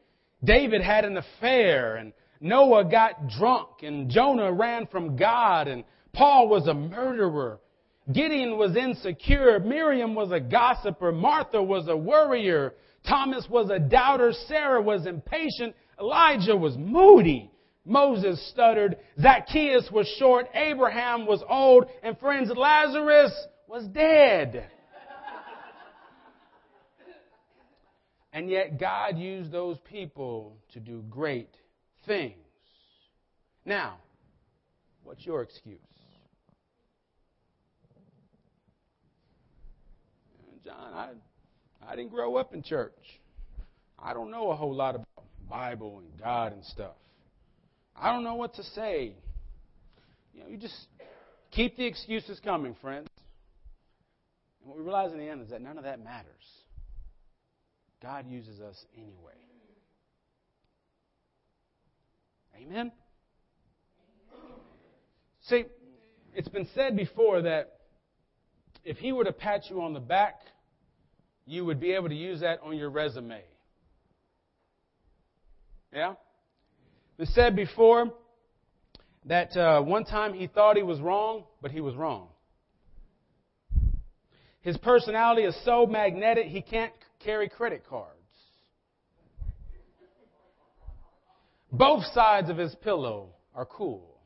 David 0.44 0.82
had 0.82 1.06
an 1.06 1.18
affair, 1.18 1.96
and 1.96 2.14
Noah 2.40 2.86
got 2.86 3.28
drunk, 3.28 3.82
and 3.82 4.12
Jonah 4.12 4.54
ran 4.54 4.86
from 4.86 5.16
God, 5.18 5.68
and 5.68 5.84
Paul 6.14 6.48
was 6.48 6.68
a 6.68 6.74
murderer. 6.76 7.60
Gideon 8.12 8.58
was 8.58 8.76
insecure. 8.76 9.60
Miriam 9.60 10.14
was 10.16 10.32
a 10.32 10.40
gossiper. 10.40 11.12
Martha 11.12 11.62
was 11.62 11.88
a 11.88 11.98
worrier. 11.98 12.74
Thomas 13.08 13.46
was 13.50 13.70
a 13.70 13.80
doubter. 13.80 14.34
Sarah 14.48 14.82
was 14.82 15.06
impatient. 15.06 15.76
Elijah 16.00 16.56
was 16.56 16.76
moody. 16.78 17.52
Moses 17.86 18.50
stuttered. 18.52 18.98
Zacchaeus 19.22 19.90
was 19.92 20.08
short. 20.18 20.48
Abraham 20.54 21.28
was 21.28 21.44
old. 21.48 21.86
And 22.02 22.18
friends, 22.20 22.50
Lazarus 22.56 23.32
was 23.70 23.86
dead. 23.86 24.68
and 28.34 28.50
yet 28.50 28.80
God 28.80 29.18
used 29.18 29.52
those 29.52 29.78
people 29.90 30.58
to 30.74 30.80
do 30.80 31.04
great 31.10 31.54
things. 32.06 32.36
Now, 33.66 33.98
what's 35.04 35.26
your 35.26 35.44
excuse? 35.44 35.80
John, 40.66 40.94
I, 40.94 41.10
I 41.88 41.96
didn't 41.96 42.12
grow 42.12 42.36
up 42.36 42.54
in 42.54 42.64
church. 42.64 42.92
I 43.98 44.14
don't 44.14 44.32
know 44.32 44.52
a 44.52 44.56
whole 44.56 44.74
lot 44.74 44.96
about 44.96 45.26
Bible 45.50 46.00
and 46.00 46.20
God 46.20 46.54
and 46.54 46.66
stuff. 46.66 46.96
I 47.96 48.12
don't 48.12 48.24
know 48.24 48.36
what 48.36 48.56
to 48.56 48.64
say. 48.64 49.14
You 50.34 50.42
know, 50.42 50.48
you 50.50 50.58
just 50.58 50.76
Keep 51.52 51.78
the 51.78 51.86
excuses 51.86 52.40
coming, 52.44 52.76
friends. 52.80 53.08
And 54.62 54.70
what 54.70 54.78
we 54.78 54.84
realize 54.84 55.12
in 55.12 55.18
the 55.20 55.28
end 55.28 55.42
is 55.42 55.50
that 55.50 55.62
none 55.62 55.78
of 55.78 55.84
that 55.84 56.04
matters. 56.04 56.30
God 58.02 58.26
uses 58.30 58.60
us 58.60 58.86
anyway. 58.96 59.34
Amen? 62.56 62.92
See, 65.44 65.66
it's 66.36 66.50
been 66.50 66.68
said 66.76 66.96
before 66.96 67.42
that 67.42 67.80
if 68.84 68.98
he 68.98 69.12
were 69.12 69.24
to 69.24 69.32
pat 69.32 69.70
you 69.70 69.82
on 69.82 69.94
the 69.94 70.00
back, 70.00 70.42
you 71.46 71.66
would 71.66 71.80
be 71.80 71.94
able 71.94 72.10
to 72.10 72.16
use 72.16 72.42
that 72.42 72.60
on 72.64 72.78
your 72.78 72.90
resume. 72.90 73.42
Yeah? 75.94 76.14
It's 77.18 77.34
said 77.34 77.56
before 77.56 78.14
that 79.26 79.56
uh, 79.58 79.82
one 79.82 80.06
time 80.06 80.34
he 80.34 80.48
thought 80.48 80.78
he 80.78 80.84
was 80.84 81.00
wrong, 81.00 81.44
but 81.62 81.72
he 81.72 81.82
was 81.82 81.96
wrong. 81.96 82.28
His 84.62 84.78
personality 84.78 85.44
is 85.44 85.56
so 85.64 85.86
magnetic 85.86 86.48
he 86.48 86.62
can't 86.62 86.94
carry 87.20 87.50
credit 87.50 87.84
cards. 87.88 88.16
Both 91.72 92.06
sides 92.14 92.50
of 92.50 92.58
his 92.58 92.76
pillow 92.76 93.30
are 93.56 93.66
cool. 93.66 94.18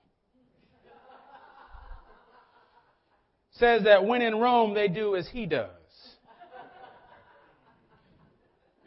Says 3.51 3.83
that 3.83 4.05
when 4.05 4.21
in 4.21 4.39
Rome, 4.39 4.73
they 4.73 4.87
do 4.87 5.15
as 5.15 5.27
he 5.27 5.45
does. 5.45 5.69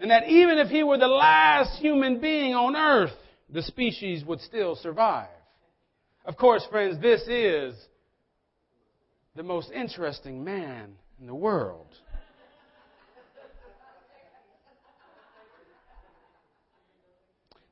And 0.01 0.11
that 0.11 0.29
even 0.29 0.59
if 0.59 0.69
he 0.69 0.83
were 0.83 0.99
the 0.99 1.07
last 1.07 1.81
human 1.81 2.21
being 2.21 2.55
on 2.55 2.77
earth, 2.77 3.15
the 3.49 3.63
species 3.63 4.25
would 4.25 4.41
still 4.41 4.75
survive. 4.75 5.29
Of 6.25 6.37
course, 6.37 6.67
friends, 6.71 7.01
this 7.01 7.23
is 7.29 7.75
the 9.37 9.45
most 9.45 9.71
interesting 9.71 10.43
man 10.43 10.97
in 11.21 11.27
the 11.27 11.35
world. 11.35 11.87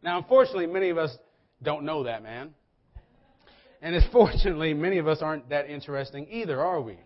Now, 0.03 0.19
unfortunately, 0.19 0.67
many 0.67 0.91
of 0.91 0.99
us 0.99 1.17
don't 1.63 1.85
know 1.85 2.05
that 2.05 2.23
man. 2.23 2.51
And 3.81 3.95
unfortunately, 3.95 4.75
many 4.75 4.99
of 4.99 5.09
us 5.09 5.19
aren't 5.23 5.49
that 5.49 5.69
interesting 5.69 6.27
either, 6.31 6.61
are 6.61 6.81
we? 6.81 6.99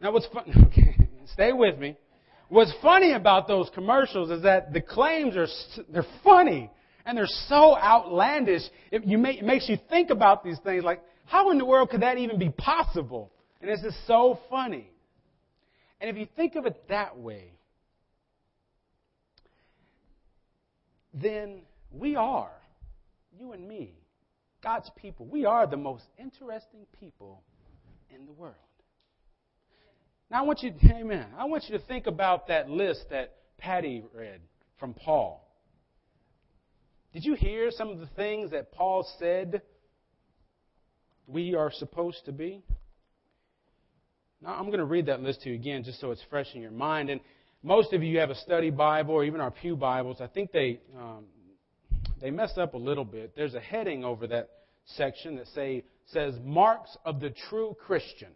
Now, 0.00 0.12
what's 0.12 0.26
fun? 0.26 0.44
Okay, 0.68 0.96
stay 1.32 1.52
with 1.52 1.78
me. 1.78 1.96
What's 2.48 2.72
funny 2.80 3.12
about 3.12 3.48
those 3.48 3.68
commercials 3.74 4.30
is 4.30 4.42
that 4.42 4.72
the 4.72 4.80
claims 4.80 5.36
are 5.36 5.48
they're 5.92 6.06
funny 6.22 6.70
and 7.04 7.18
they're 7.18 7.26
so 7.26 7.76
outlandish. 7.76 8.62
It, 8.90 9.04
you 9.04 9.22
it 9.24 9.44
makes 9.44 9.68
you 9.68 9.78
think 9.90 10.10
about 10.10 10.44
these 10.44 10.58
things 10.60 10.84
like, 10.84 11.02
how 11.24 11.50
in 11.50 11.58
the 11.58 11.64
world 11.64 11.90
could 11.90 12.02
that 12.02 12.18
even 12.18 12.38
be 12.38 12.50
possible? 12.50 13.32
And 13.66 13.76
this 13.76 13.84
is 13.84 13.98
so 14.06 14.38
funny. 14.48 14.88
And 16.00 16.08
if 16.08 16.16
you 16.16 16.28
think 16.36 16.54
of 16.54 16.66
it 16.66 16.84
that 16.88 17.18
way, 17.18 17.50
then 21.12 21.62
we 21.90 22.14
are, 22.14 22.52
you 23.36 23.52
and 23.52 23.66
me, 23.66 23.94
God's 24.62 24.88
people, 24.94 25.26
we 25.26 25.46
are 25.46 25.66
the 25.66 25.76
most 25.76 26.04
interesting 26.16 26.86
people 27.00 27.42
in 28.08 28.24
the 28.26 28.32
world. 28.32 28.54
Now 30.30 30.40
I 30.40 30.42
want 30.42 30.62
you, 30.62 30.72
amen, 30.84 31.26
I 31.36 31.46
want 31.46 31.64
you 31.68 31.76
to 31.76 31.84
think 31.86 32.06
about 32.06 32.46
that 32.46 32.70
list 32.70 33.06
that 33.10 33.34
Patty 33.58 34.04
read 34.14 34.42
from 34.78 34.94
Paul. 34.94 35.44
Did 37.12 37.24
you 37.24 37.34
hear 37.34 37.72
some 37.72 37.88
of 37.88 37.98
the 37.98 38.08
things 38.14 38.52
that 38.52 38.70
Paul 38.70 39.08
said 39.18 39.62
we 41.26 41.56
are 41.56 41.72
supposed 41.72 42.26
to 42.26 42.32
be? 42.32 42.62
Now, 44.42 44.54
I'm 44.54 44.66
going 44.66 44.78
to 44.78 44.84
read 44.84 45.06
that 45.06 45.22
list 45.22 45.42
to 45.42 45.48
you 45.48 45.54
again 45.54 45.82
just 45.82 46.00
so 46.00 46.10
it's 46.10 46.22
fresh 46.28 46.48
in 46.54 46.60
your 46.60 46.70
mind. 46.70 47.10
And 47.10 47.20
most 47.62 47.92
of 47.92 48.02
you 48.02 48.18
have 48.18 48.30
a 48.30 48.34
study 48.34 48.70
Bible 48.70 49.14
or 49.14 49.24
even 49.24 49.40
our 49.40 49.50
Pew 49.50 49.76
Bibles. 49.76 50.20
I 50.20 50.26
think 50.26 50.52
they, 50.52 50.80
um, 50.98 51.24
they 52.20 52.30
messed 52.30 52.58
up 52.58 52.74
a 52.74 52.78
little 52.78 53.04
bit. 53.04 53.34
There's 53.34 53.54
a 53.54 53.60
heading 53.60 54.04
over 54.04 54.26
that 54.26 54.50
section 54.84 55.36
that 55.36 55.48
say, 55.48 55.84
says 56.06 56.34
Marks 56.44 56.96
of 57.04 57.20
the 57.20 57.30
True 57.48 57.76
Christian. 57.86 58.28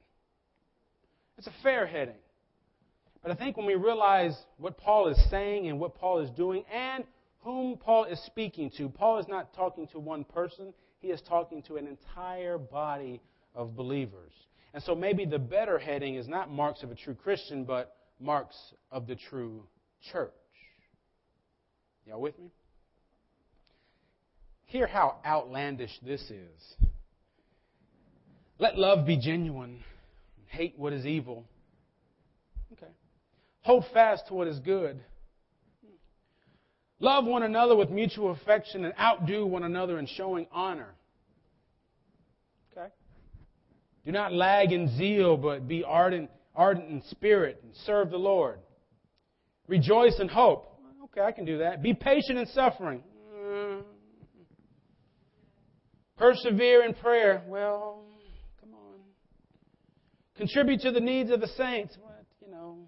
It's 1.39 1.47
a 1.47 1.55
fair 1.63 1.87
heading. 1.87 2.17
But 3.23 3.33
I 3.33 3.35
think 3.35 3.57
when 3.57 3.67
we 3.67 3.75
realize 3.75 4.35
what 4.57 4.79
Paul 4.79 5.09
is 5.09 5.31
saying 5.31 5.69
and 5.69 5.79
what 5.79 5.95
Paul 5.95 6.21
is 6.21 6.31
doing 6.31 6.65
and 6.73 7.05
whom 7.41 7.77
Paul 7.77 8.05
is 8.05 8.19
speaking 8.25 8.71
to, 8.79 8.89
Paul 8.89 9.19
is 9.19 9.29
not 9.29 9.55
talking 9.55 9.87
to 9.89 9.99
one 9.99 10.25
person, 10.25 10.73
he 11.01 11.09
is 11.09 11.21
talking 11.29 11.63
to 11.65 11.77
an 11.77 11.87
entire 11.87 12.59
body 12.59 13.21
of 13.55 13.77
believers. 13.77 14.33
And 14.73 14.83
so 14.83 14.95
maybe 14.95 15.25
the 15.25 15.39
better 15.39 15.79
heading 15.79 16.15
is 16.15 16.29
not 16.29 16.51
marks 16.51 16.83
of 16.83 16.91
a 16.91 16.95
true 16.95 17.15
Christian, 17.15 17.65
but 17.65 17.97
marks 18.21 18.57
of 18.91 19.07
the 19.07 19.17
true 19.17 19.65
church. 20.13 20.31
Y'all 22.07 22.21
with 22.21 22.39
me? 22.39 22.51
Hear 24.67 24.87
how 24.87 25.17
outlandish 25.27 25.99
this 26.03 26.21
is. 26.23 26.77
Let 28.59 28.79
love 28.79 29.07
be 29.07 29.17
genuine. 29.17 29.83
Hate 30.47 30.75
what 30.77 30.93
is 30.93 31.07
evil. 31.07 31.45
Okay. 32.73 32.93
Hold 33.63 33.85
fast 33.93 34.29
to 34.29 34.35
what 34.35 34.47
is 34.47 34.59
good. 34.61 35.01
Love 37.01 37.25
one 37.25 37.43
another 37.43 37.75
with 37.75 37.91
mutual 37.91 38.31
affection 38.31 38.85
and 38.85 38.93
outdo 39.01 39.47
one 39.47 39.63
another 39.63 39.99
in 39.99 40.07
showing 40.07 40.47
honor. 40.53 40.95
Okay? 42.71 42.89
Do 44.11 44.15
not 44.15 44.33
lag 44.33 44.73
in 44.73 44.89
zeal, 44.97 45.37
but 45.37 45.69
be 45.69 45.85
ardent, 45.85 46.31
ardent 46.57 46.91
in 46.91 47.01
spirit 47.11 47.61
and 47.63 47.73
serve 47.87 48.11
the 48.11 48.17
Lord. 48.17 48.59
Rejoice 49.69 50.19
in 50.19 50.27
hope. 50.27 50.81
Okay, 51.05 51.21
I 51.21 51.31
can 51.31 51.45
do 51.45 51.59
that. 51.59 51.81
Be 51.81 51.95
patient 51.95 52.37
in 52.37 52.47
suffering. 52.47 53.05
Mm. 53.33 53.83
Persevere 56.17 56.83
in 56.83 56.95
prayer. 56.95 57.45
Well, 57.47 58.03
come 58.61 58.75
on. 58.75 58.99
Contribute 60.37 60.81
to 60.81 60.91
the 60.91 60.99
needs 60.99 61.31
of 61.31 61.41
the 61.41 61.47
saints. 61.57 61.97
What, 62.03 62.25
you 62.45 62.51
know, 62.51 62.79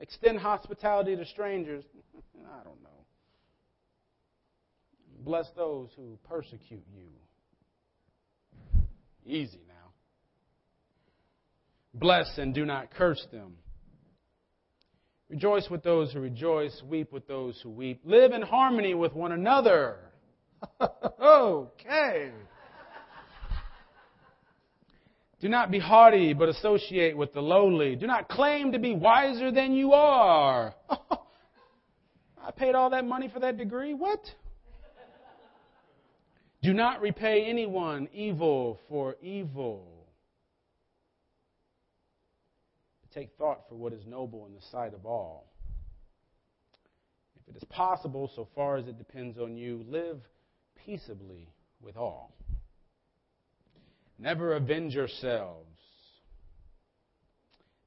extend 0.00 0.38
hospitality 0.38 1.16
to 1.16 1.24
strangers. 1.24 1.82
I 2.44 2.62
don't 2.62 2.82
know. 2.82 2.90
Bless 5.20 5.46
those 5.56 5.88
who 5.96 6.18
persecute 6.28 6.84
you. 6.94 7.08
Easy 9.24 9.60
now. 9.66 9.71
Bless 11.94 12.38
and 12.38 12.54
do 12.54 12.64
not 12.64 12.90
curse 12.92 13.24
them. 13.32 13.54
Rejoice 15.28 15.68
with 15.70 15.82
those 15.82 16.12
who 16.12 16.20
rejoice, 16.20 16.82
weep 16.86 17.12
with 17.12 17.26
those 17.26 17.58
who 17.62 17.70
weep. 17.70 18.02
Live 18.04 18.32
in 18.32 18.42
harmony 18.42 18.94
with 18.94 19.14
one 19.14 19.32
another. 19.32 19.96
okay. 21.22 22.30
Do 25.40 25.48
not 25.48 25.70
be 25.70 25.78
haughty, 25.78 26.34
but 26.34 26.48
associate 26.48 27.16
with 27.16 27.32
the 27.34 27.40
lowly. 27.40 27.96
Do 27.96 28.06
not 28.06 28.28
claim 28.28 28.72
to 28.72 28.78
be 28.78 28.94
wiser 28.94 29.50
than 29.50 29.72
you 29.72 29.92
are. 29.92 30.74
I 30.90 32.50
paid 32.54 32.74
all 32.74 32.90
that 32.90 33.04
money 33.04 33.28
for 33.32 33.40
that 33.40 33.56
degree? 33.56 33.94
What? 33.94 34.20
Do 36.62 36.72
not 36.72 37.00
repay 37.00 37.46
anyone 37.48 38.08
evil 38.12 38.78
for 38.88 39.16
evil. 39.20 39.91
Take 43.14 43.30
thought 43.36 43.68
for 43.68 43.74
what 43.74 43.92
is 43.92 44.06
noble 44.06 44.46
in 44.46 44.54
the 44.54 44.62
sight 44.70 44.94
of 44.94 45.04
all. 45.04 45.52
If 47.36 47.54
it 47.54 47.56
is 47.56 47.64
possible, 47.68 48.30
so 48.34 48.48
far 48.54 48.76
as 48.76 48.86
it 48.86 48.98
depends 48.98 49.38
on 49.38 49.56
you, 49.56 49.84
live 49.88 50.20
peaceably 50.86 51.48
with 51.80 51.96
all. 51.96 52.34
Never 54.18 54.54
avenge 54.54 54.94
yourselves. 54.94 55.66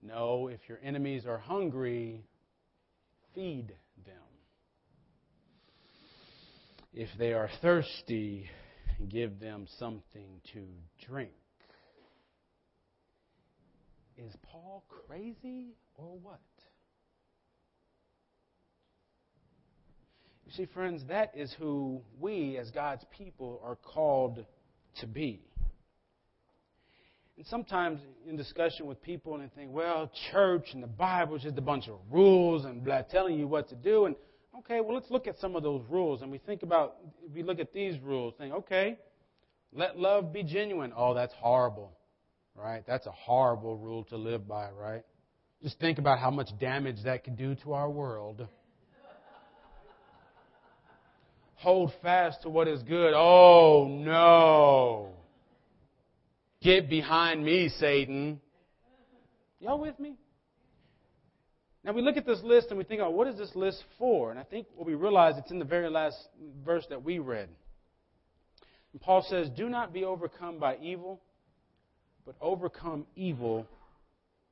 No, 0.01 0.49
if 0.49 0.59
your 0.67 0.79
enemies 0.83 1.25
are 1.25 1.37
hungry, 1.37 2.25
feed 3.33 3.73
them. 4.05 4.15
If 6.93 7.09
they 7.17 7.33
are 7.33 7.49
thirsty, 7.61 8.49
give 9.09 9.39
them 9.39 9.65
something 9.79 10.41
to 10.53 10.61
drink. 11.07 11.31
Is 14.17 14.33
Paul 14.43 14.83
crazy 15.07 15.75
or 15.95 16.17
what? 16.21 16.39
You 20.45 20.51
see, 20.51 20.65
friends, 20.73 21.03
that 21.09 21.33
is 21.35 21.53
who 21.59 22.01
we 22.19 22.57
as 22.57 22.69
God's 22.71 23.03
people 23.17 23.59
are 23.63 23.75
called 23.75 24.45
to 24.99 25.07
be. 25.07 25.41
And 27.37 27.45
sometimes 27.47 27.99
in 28.29 28.37
discussion 28.37 28.85
with 28.85 29.01
people, 29.01 29.33
and 29.33 29.43
they 29.43 29.53
think, 29.53 29.71
well, 29.73 30.09
church 30.31 30.67
and 30.73 30.81
the 30.81 30.87
Bible 30.87 31.35
is 31.35 31.41
just 31.41 31.57
a 31.57 31.61
bunch 31.61 31.89
of 31.89 31.95
rules 32.09 32.63
and 32.63 32.83
blah, 32.83 33.01
telling 33.01 33.37
you 33.37 33.47
what 33.47 33.67
to 33.69 33.75
do. 33.75 34.05
And 34.05 34.15
okay, 34.59 34.79
well, 34.79 34.93
let's 34.93 35.11
look 35.11 35.27
at 35.27 35.37
some 35.39 35.55
of 35.55 35.63
those 35.63 35.83
rules. 35.89 36.21
And 36.21 36.31
we 36.31 36.37
think 36.37 36.63
about, 36.63 36.95
we 37.33 37.43
look 37.43 37.59
at 37.59 37.73
these 37.73 37.99
rules, 37.99 38.33
think, 38.37 38.53
okay, 38.53 38.97
let 39.73 39.99
love 39.99 40.31
be 40.31 40.43
genuine. 40.43 40.93
Oh, 40.95 41.13
that's 41.13 41.33
horrible. 41.33 41.94
Right? 42.55 42.83
That's 42.87 43.05
a 43.05 43.11
horrible 43.11 43.77
rule 43.77 44.03
to 44.05 44.17
live 44.17 44.47
by, 44.47 44.69
right? 44.71 45.03
Just 45.61 45.79
think 45.79 45.97
about 45.97 46.19
how 46.19 46.31
much 46.31 46.49
damage 46.59 46.97
that 47.03 47.23
could 47.23 47.37
do 47.37 47.55
to 47.63 47.73
our 47.73 47.89
world. 47.89 48.47
Hold 51.55 51.91
fast 52.01 52.43
to 52.43 52.49
what 52.49 52.67
is 52.67 52.83
good. 52.83 53.13
Oh, 53.15 53.87
no. 53.89 55.09
Get 56.61 56.89
behind 56.89 57.43
me, 57.43 57.69
Satan. 57.79 58.39
Y'all 59.59 59.79
with 59.79 59.99
me? 59.99 60.15
Now 61.83 61.93
we 61.93 62.01
look 62.01 62.17
at 62.17 62.25
this 62.25 62.41
list 62.43 62.67
and 62.69 62.77
we 62.77 62.83
think, 62.83 63.01
oh, 63.01 63.11
what 63.11 63.27
is 63.27 63.37
this 63.37 63.55
list 63.55 63.83
for? 63.99 64.31
And 64.31 64.39
I 64.39 64.43
think 64.43 64.67
what 64.75 64.87
we 64.87 64.95
realize 64.95 65.35
it's 65.37 65.51
in 65.51 65.59
the 65.59 65.65
very 65.65 65.89
last 65.89 66.17
verse 66.65 66.83
that 66.89 67.03
we 67.03 67.19
read. 67.19 67.47
And 68.91 69.01
Paul 69.01 69.25
says, 69.29 69.49
Do 69.55 69.69
not 69.69 69.93
be 69.93 70.03
overcome 70.03 70.57
by 70.57 70.77
evil, 70.81 71.21
but 72.25 72.35
overcome 72.41 73.05
evil 73.15 73.67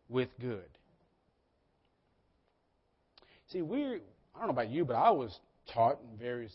with 0.09 0.29
good. 0.39 0.69
See, 3.51 3.61
we 3.61 3.83
I 4.35 4.39
don't 4.39 4.47
know 4.47 4.53
about 4.53 4.69
you, 4.69 4.85
but 4.85 4.95
I 4.95 5.11
was 5.11 5.37
taught 5.73 5.99
in 6.11 6.17
various 6.17 6.53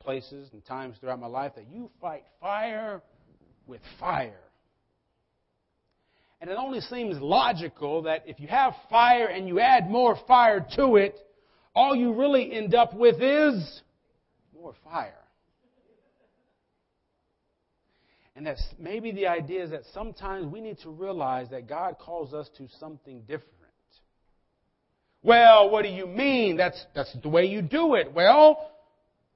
places 0.00 0.48
and 0.52 0.64
times 0.64 0.96
throughout 1.00 1.20
my 1.20 1.26
life 1.26 1.52
that 1.56 1.66
you 1.72 1.90
fight 2.00 2.24
fire 2.40 3.02
with 3.66 3.80
fire. 3.98 4.40
And 6.40 6.50
it 6.50 6.56
only 6.58 6.80
seems 6.80 7.18
logical 7.18 8.02
that 8.02 8.24
if 8.26 8.38
you 8.38 8.46
have 8.46 8.74
fire 8.90 9.26
and 9.26 9.48
you 9.48 9.58
add 9.58 9.88
more 9.88 10.18
fire 10.28 10.64
to 10.76 10.96
it, 10.96 11.16
all 11.74 11.96
you 11.96 12.12
really 12.12 12.52
end 12.52 12.74
up 12.74 12.94
with 12.94 13.20
is 13.20 13.82
more 14.54 14.74
fire. 14.84 15.25
And 18.36 18.46
that's 18.46 18.62
maybe 18.78 19.12
the 19.12 19.26
idea 19.26 19.64
is 19.64 19.70
that 19.70 19.82
sometimes 19.94 20.52
we 20.52 20.60
need 20.60 20.78
to 20.80 20.90
realize 20.90 21.48
that 21.50 21.66
God 21.66 21.96
calls 21.98 22.34
us 22.34 22.48
to 22.58 22.68
something 22.78 23.22
different. 23.22 23.52
Well, 25.22 25.70
what 25.70 25.82
do 25.82 25.88
you 25.88 26.06
mean? 26.06 26.56
That's, 26.56 26.80
that's 26.94 27.16
the 27.22 27.30
way 27.30 27.46
you 27.46 27.62
do 27.62 27.94
it. 27.94 28.12
Well, 28.12 28.70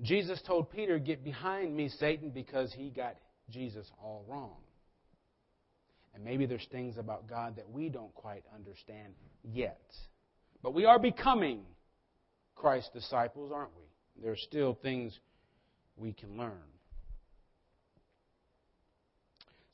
Jesus 0.02 0.40
told 0.47 0.71
Peter, 0.71 0.99
Get 0.99 1.25
behind 1.25 1.75
me, 1.75 1.88
Satan, 1.88 2.30
because 2.30 2.73
he 2.73 2.90
got 2.90 3.16
Jesus 3.49 3.90
all 4.00 4.25
wrong. 4.28 4.57
And 6.14 6.23
maybe 6.23 6.45
there's 6.45 6.66
things 6.71 6.99
about 6.99 7.28
God 7.28 7.57
that 7.57 7.69
we 7.71 7.88
don't 7.88 8.14
quite 8.14 8.45
understand 8.54 9.14
yet. 9.42 9.80
But 10.62 10.75
we 10.75 10.85
are 10.85 10.99
becoming 10.99 11.62
Christ's 12.54 12.90
disciples, 12.92 13.50
aren't 13.52 13.75
we? 13.76 14.23
There 14.23 14.33
are 14.33 14.37
still 14.37 14.78
things 14.83 15.19
we 15.97 16.12
can 16.12 16.37
learn. 16.37 16.62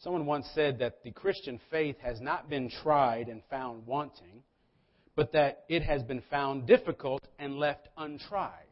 Someone 0.07 0.25
once 0.25 0.47
said 0.55 0.79
that 0.79 1.03
the 1.03 1.11
Christian 1.11 1.59
faith 1.69 1.97
has 1.99 2.21
not 2.21 2.49
been 2.49 2.71
tried 2.71 3.27
and 3.27 3.43
found 3.51 3.85
wanting, 3.89 4.45
but 5.17 5.33
that 5.33 5.65
it 5.69 5.83
has 5.83 6.01
been 6.05 6.23
found 6.31 6.65
difficult 6.65 7.27
and 7.41 7.59
left 7.59 7.89
untried. 7.97 8.69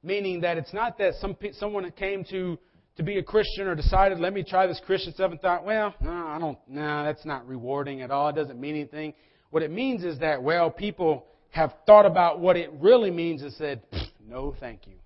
Meaning 0.00 0.42
that 0.42 0.56
it's 0.56 0.72
not 0.72 0.98
that 0.98 1.14
some, 1.14 1.36
someone 1.54 1.90
came 1.98 2.22
to 2.30 2.60
to 2.96 3.02
be 3.02 3.18
a 3.18 3.24
Christian 3.24 3.66
or 3.66 3.74
decided, 3.74 4.20
let 4.20 4.32
me 4.32 4.44
try 4.44 4.68
this 4.68 4.80
Christian 4.86 5.14
stuff 5.14 5.32
and 5.32 5.40
thought, 5.40 5.64
well, 5.64 5.92
no, 6.00 6.12
I 6.28 6.38
don't, 6.38 6.58
no, 6.68 7.02
that's 7.02 7.26
not 7.26 7.48
rewarding 7.48 8.02
at 8.02 8.12
all. 8.12 8.28
It 8.28 8.36
doesn't 8.36 8.60
mean 8.60 8.76
anything. 8.76 9.14
What 9.50 9.64
it 9.64 9.72
means 9.72 10.04
is 10.04 10.16
that, 10.20 10.44
well, 10.44 10.70
people 10.70 11.26
have 11.50 11.74
thought 11.86 12.06
about 12.06 12.38
what 12.38 12.56
it 12.56 12.70
really 12.78 13.10
means 13.10 13.42
and 13.42 13.52
said, 13.54 13.82
no, 14.24 14.54
thank 14.60 14.86
you. 14.86 14.98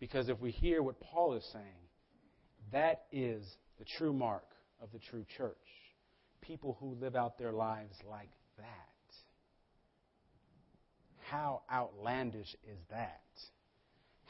Because 0.00 0.28
if 0.28 0.40
we 0.40 0.50
hear 0.50 0.82
what 0.82 0.98
Paul 0.98 1.34
is 1.34 1.48
saying, 1.52 1.66
that 2.72 3.02
is 3.12 3.44
the 3.78 3.84
true 3.98 4.12
mark 4.12 4.44
of 4.82 4.90
the 4.92 4.98
true 4.98 5.24
church. 5.36 5.56
People 6.40 6.76
who 6.80 6.96
live 7.00 7.16
out 7.16 7.38
their 7.38 7.52
lives 7.52 7.96
like 8.08 8.30
that. 8.58 8.66
How 11.30 11.62
outlandish 11.70 12.54
is 12.64 12.78
that? 12.90 13.20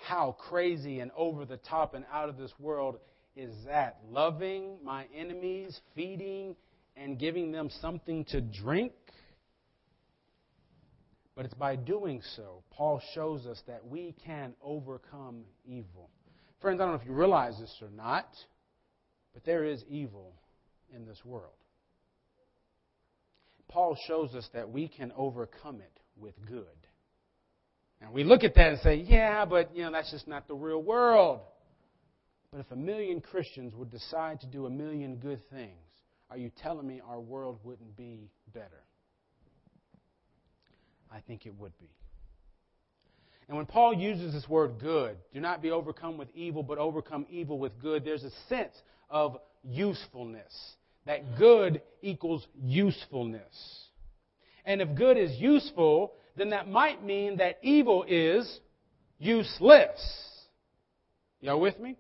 How 0.07 0.37
crazy 0.39 1.01
and 1.01 1.11
over 1.17 1.45
the 1.45 1.57
top 1.57 1.95
and 1.95 2.05
out 2.13 2.29
of 2.29 2.37
this 2.37 2.53
world 2.59 2.99
is 3.37 3.55
that? 3.67 3.99
Loving 4.11 4.79
my 4.85 5.07
enemies, 5.15 5.79
feeding 5.95 6.57
and 6.97 7.19
giving 7.19 7.53
them 7.53 7.71
something 7.81 8.25
to 8.27 8.41
drink? 8.41 8.93
But 11.35 11.45
it's 11.47 11.55
by 11.55 11.77
doing 11.77 12.21
so, 12.37 12.65
Paul 12.71 13.01
shows 13.15 13.47
us 13.47 13.61
that 13.67 13.87
we 13.87 14.15
can 14.27 14.55
overcome 14.63 15.45
evil. 15.65 16.11
Friends, 16.61 16.81
I 16.81 16.85
don't 16.85 16.95
know 16.95 17.01
if 17.01 17.07
you 17.07 17.15
realize 17.15 17.59
this 17.59 17.75
or 17.81 17.89
not, 17.91 18.29
but 19.33 19.45
there 19.45 19.65
is 19.65 19.83
evil 19.89 20.35
in 20.95 21.07
this 21.07 21.19
world. 21.25 21.53
Paul 23.69 23.97
shows 24.07 24.35
us 24.35 24.49
that 24.53 24.71
we 24.71 24.89
can 24.89 25.13
overcome 25.17 25.81
it 25.81 26.01
with 26.17 26.35
good. 26.47 26.65
And 28.03 28.13
we 28.13 28.25
look 28.25 28.45
at 28.45 28.55
that 28.55 28.69
and 28.69 28.79
say, 28.81 28.97
yeah, 28.97 29.45
but 29.45 29.75
you 29.75 29.85
know, 29.85 29.93
that's 29.93 30.11
just 30.11 30.27
not 30.27 30.49
the 30.49 30.55
real 30.55 30.83
world. 30.83 31.41
But 32.51 32.61
if 32.61 32.71
a 32.73 32.77
million 32.77 33.21
Christians 33.21 33.75
would 33.75 33.91
decide 33.91 34.41
to 34.41 34.47
do 34.47 34.67
a 34.67 34.71
million 34.71 35.17
good 35.17 35.41
things, 35.51 35.79
are 36.31 36.37
you 36.37 36.51
telling 36.63 36.87
me 36.87 37.01
our 37.07 37.21
world 37.21 37.59
wouldn't 37.63 37.97
be 37.97 38.31
better? 38.53 38.83
I 41.13 41.21
think 41.21 41.47
it 41.47 41.55
would 41.59 41.77
be. 41.79 41.91
And 43.51 43.57
when 43.57 43.67
Paul 43.67 43.93
uses 43.95 44.33
this 44.33 44.49
word 44.49 44.79
good, 44.79 45.17
do 45.35 45.41
not 45.41 45.61
be 45.61 45.73
overcome 45.73 46.17
with 46.17 46.29
evil, 46.37 46.63
but 46.63 46.79
overcome 46.79 47.27
evil 47.29 47.59
with 47.59 47.77
good, 47.83 48.05
there's 48.05 48.23
a 48.23 48.31
sense 48.49 48.73
of 49.11 49.39
usefulness. 49.65 50.55
That 51.05 51.37
good 51.37 51.83
equals 52.01 52.47
usefulness. 52.63 53.89
And 54.65 54.81
if 54.81 54.95
good 54.95 55.19
is 55.19 55.33
useful, 55.37 56.13
then 56.37 56.51
that 56.51 56.69
might 56.69 57.05
mean 57.05 57.39
that 57.39 57.59
evil 57.61 58.05
is 58.07 58.61
useless. 59.19 59.99
Y'all 61.41 61.61
with 61.61 61.81
me? 61.81 61.97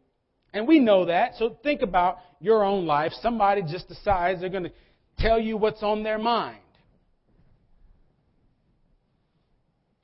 And 0.52 0.68
we 0.68 0.78
know 0.78 1.06
that. 1.06 1.32
So 1.36 1.56
think 1.64 1.82
about 1.82 2.18
your 2.38 2.62
own 2.62 2.86
life. 2.86 3.10
Somebody 3.22 3.62
just 3.62 3.88
decides 3.88 4.40
they're 4.40 4.50
going 4.50 4.62
to 4.62 4.72
tell 5.18 5.40
you 5.40 5.56
what's 5.56 5.82
on 5.82 6.04
their 6.04 6.18
mind. 6.18 6.60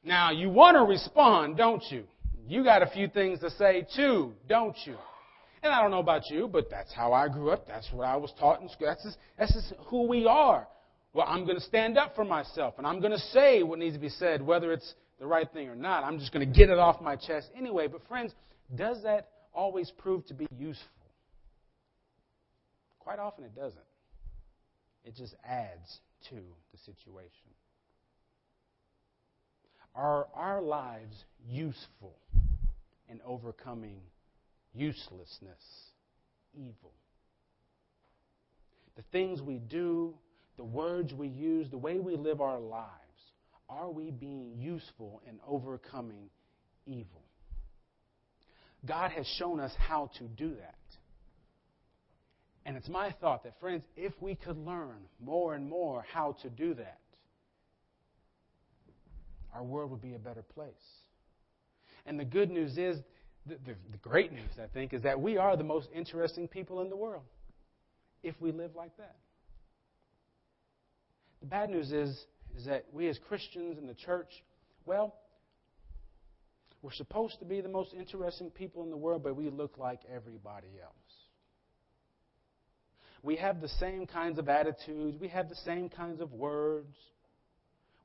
Now, 0.07 0.31
you 0.31 0.49
want 0.49 0.77
to 0.77 0.85
respond, 0.85 1.57
don't 1.57 1.83
you? 1.91 2.05
You 2.47 2.63
got 2.63 2.81
a 2.81 2.87
few 2.87 3.09
things 3.09 3.41
to 3.41 3.51
say 3.51 3.85
too, 3.97 4.35
don't 4.49 4.77
you? 4.87 4.95
And 5.65 5.73
I 5.73 5.83
don't 5.83 5.91
know 5.91 5.99
about 5.99 6.31
you, 6.31 6.47
but 6.47 6.71
that's 6.71 6.95
how 6.95 7.13
I 7.13 7.27
grew 7.27 7.51
up. 7.51 7.67
That's 7.67 7.89
what 7.93 8.05
I 8.05 8.15
was 8.15 8.33
taught 8.39 8.63
in 8.63 8.69
school. 8.69 8.87
That's 8.87 9.03
just, 9.03 9.19
that's 9.37 9.53
just 9.53 9.73
who 9.89 10.07
we 10.07 10.25
are. 10.25 10.69
Well, 11.13 11.27
I'm 11.29 11.45
going 11.45 11.57
to 11.57 11.65
stand 11.65 11.99
up 11.99 12.15
for 12.15 12.25
myself 12.25 12.75
and 12.79 12.87
I'm 12.87 13.01
going 13.01 13.15
to 13.15 13.19
say 13.19 13.65
what 13.65 13.81
needs 13.81 13.97
to 13.97 14.01
be 14.01 14.09
said, 14.09 14.41
whether 14.41 14.73
it's 14.73 14.95
the 15.19 15.27
right 15.27 15.51
thing 15.53 15.69
or 15.69 15.75
not. 15.75 16.05
I'm 16.05 16.21
just 16.21 16.33
going 16.33 16.47
to 16.47 16.57
get 16.57 16.71
it 16.71 16.79
off 16.79 17.01
my 17.01 17.17
chest 17.17 17.49
anyway. 17.57 17.89
But, 17.89 18.07
friends, 18.07 18.33
does 18.77 19.03
that 19.03 19.29
always 19.53 19.91
prove 19.99 20.25
to 20.27 20.35
be 20.35 20.47
useful? 20.57 20.87
Quite 23.01 23.19
often 23.19 23.43
it 23.43 23.57
doesn't. 23.57 23.81
It 25.05 25.17
just 25.17 25.35
adds 25.45 25.99
to 26.29 26.37
the 26.37 26.79
situation. 26.85 27.56
Are 29.97 30.29
our 30.35 30.61
lives 30.61 31.25
useful 31.49 32.17
in 33.09 33.21
overcoming 33.25 34.01
uselessness, 34.75 35.63
evil? 36.55 36.93
The 38.97 39.03
things 39.11 39.41
we 39.41 39.59
do 39.59 40.15
the 40.57 40.65
words 40.65 41.13
we 41.13 41.29
use, 41.29 41.71
the 41.71 41.79
way 41.79 41.99
we 41.99 42.17
live 42.17 42.41
our 42.41 42.59
lives, 42.59 42.91
are 43.69 43.91
we 43.91 44.11
being 44.11 44.55
useful 44.57 45.21
in 45.29 45.39
overcoming 45.47 46.31
evil? 46.87 47.23
God 48.87 49.11
has 49.11 49.27
shown 49.39 49.61
us 49.61 49.73
how 49.79 50.11
to 50.19 50.25
do 50.25 50.55
that. 50.55 50.75
And 52.65 52.77
it's 52.77 52.89
my 52.89 53.15
thought 53.21 53.45
that, 53.45 53.59
friends, 53.61 53.85
if 53.97 54.13
we 54.21 54.35
could 54.35 54.57
learn 54.57 54.97
more 55.21 55.55
and 55.55 55.69
more 55.69 56.05
how 56.13 56.37
to 56.43 56.51
do 56.51 56.75
that, 56.75 56.99
our 59.57 59.65
world 59.65 59.91
would 59.91 60.03
be 60.03 60.15
a 60.15 60.19
better 60.19 60.43
place. 60.43 60.75
And 62.05 62.21
the 62.21 62.25
good 62.25 62.51
news 62.51 62.77
is, 62.77 62.99
the, 63.47 63.55
the, 63.65 63.75
the, 63.93 63.99
great 63.99 64.33
news, 64.33 64.51
I 64.63 64.67
think, 64.67 64.93
is 64.93 65.03
that 65.03 65.21
we 65.21 65.37
are 65.37 65.57
the 65.57 65.65
most 65.65 65.89
interesting 65.95 66.49
people 66.49 66.83
in 66.83 66.91
the 66.91 66.97
world 66.97 67.23
if 68.23 68.35
we 68.41 68.53
live 68.53 68.75
like 68.75 68.97
that. 68.99 69.17
The 71.41 71.47
bad 71.47 71.71
news 71.71 71.93
is, 71.93 72.11
is 72.57 72.67
that 72.67 72.87
we 72.93 73.09
as 73.09 73.19
Christians 73.29 73.79
in 73.79 73.87
the 73.87 73.95
church, 73.95 74.31
well, 74.85 75.15
we're 76.83 76.93
supposed 76.93 77.39
to 77.39 77.45
be 77.45 77.61
the 77.61 77.69
most 77.69 77.95
interesting 77.95 78.51
people 78.51 78.83
in 78.83 78.91
the 78.91 78.97
world, 78.97 79.23
but 79.23 79.37
we 79.37 79.49
look 79.49 79.79
like 79.79 80.01
everybody 80.13 80.69
else. 80.83 80.93
We 83.23 83.37
have 83.37 83.61
the 83.61 83.69
same 83.69 84.07
kinds 84.07 84.39
of 84.39 84.49
attitudes. 84.49 85.17
We 85.21 85.29
have 85.29 85.49
the 85.49 85.57
same 85.57 85.89
kinds 85.89 86.21
of 86.21 86.33
words. 86.33 86.97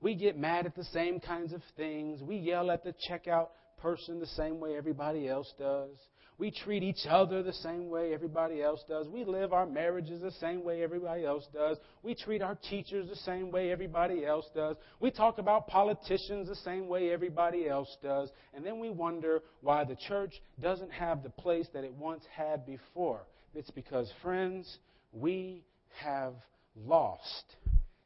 We 0.01 0.15
get 0.15 0.37
mad 0.37 0.65
at 0.65 0.75
the 0.75 0.83
same 0.85 1.19
kinds 1.19 1.53
of 1.53 1.61
things. 1.77 2.21
We 2.23 2.37
yell 2.37 2.71
at 2.71 2.83
the 2.83 2.93
checkout 3.09 3.49
person 3.77 4.19
the 4.19 4.27
same 4.27 4.59
way 4.59 4.75
everybody 4.75 5.27
else 5.27 5.51
does. 5.57 5.95
We 6.37 6.49
treat 6.49 6.81
each 6.81 7.05
other 7.07 7.43
the 7.43 7.53
same 7.53 7.87
way 7.87 8.15
everybody 8.15 8.63
else 8.63 8.83
does. 8.89 9.07
We 9.07 9.25
live 9.25 9.53
our 9.53 9.67
marriages 9.67 10.21
the 10.21 10.31
same 10.31 10.63
way 10.63 10.81
everybody 10.81 11.23
else 11.23 11.45
does. 11.53 11.77
We 12.01 12.15
treat 12.15 12.41
our 12.41 12.57
teachers 12.67 13.07
the 13.07 13.15
same 13.15 13.51
way 13.51 13.71
everybody 13.71 14.25
else 14.25 14.47
does. 14.55 14.75
We 14.99 15.11
talk 15.11 15.37
about 15.37 15.67
politicians 15.67 16.47
the 16.47 16.55
same 16.55 16.87
way 16.87 17.11
everybody 17.11 17.69
else 17.69 17.95
does. 18.01 18.31
And 18.55 18.65
then 18.65 18.79
we 18.79 18.89
wonder 18.89 19.43
why 19.61 19.83
the 19.83 19.95
church 20.07 20.33
doesn't 20.59 20.91
have 20.91 21.21
the 21.21 21.29
place 21.29 21.67
that 21.75 21.83
it 21.83 21.93
once 21.93 22.23
had 22.35 22.65
before. 22.65 23.21
It's 23.53 23.69
because, 23.69 24.11
friends, 24.23 24.79
we 25.13 25.63
have 25.99 26.33
lost 26.75 27.55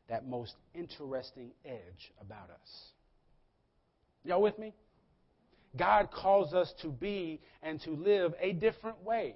that 0.09 0.27
most 0.27 0.55
interesting 0.73 1.51
edge 1.65 2.11
about 2.21 2.49
us. 2.49 2.91
Y'all 4.23 4.41
with 4.41 4.57
me? 4.59 4.73
God 5.77 6.09
calls 6.11 6.53
us 6.53 6.73
to 6.81 6.87
be 6.89 7.41
and 7.61 7.81
to 7.81 7.91
live 7.91 8.33
a 8.39 8.53
different 8.53 9.03
way 9.03 9.35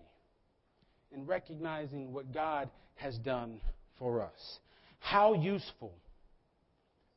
in 1.12 1.25
recognizing 1.25 2.13
what 2.13 2.34
God 2.34 2.69
has 2.95 3.17
done 3.17 3.60
for 3.97 4.21
us. 4.21 4.60
How 4.99 5.34
useful 5.34 5.93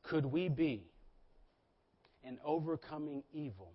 could 0.03 0.25
we 0.27 0.49
be 0.49 0.85
in 2.25 2.39
overcoming 2.45 3.23
evil 3.33 3.73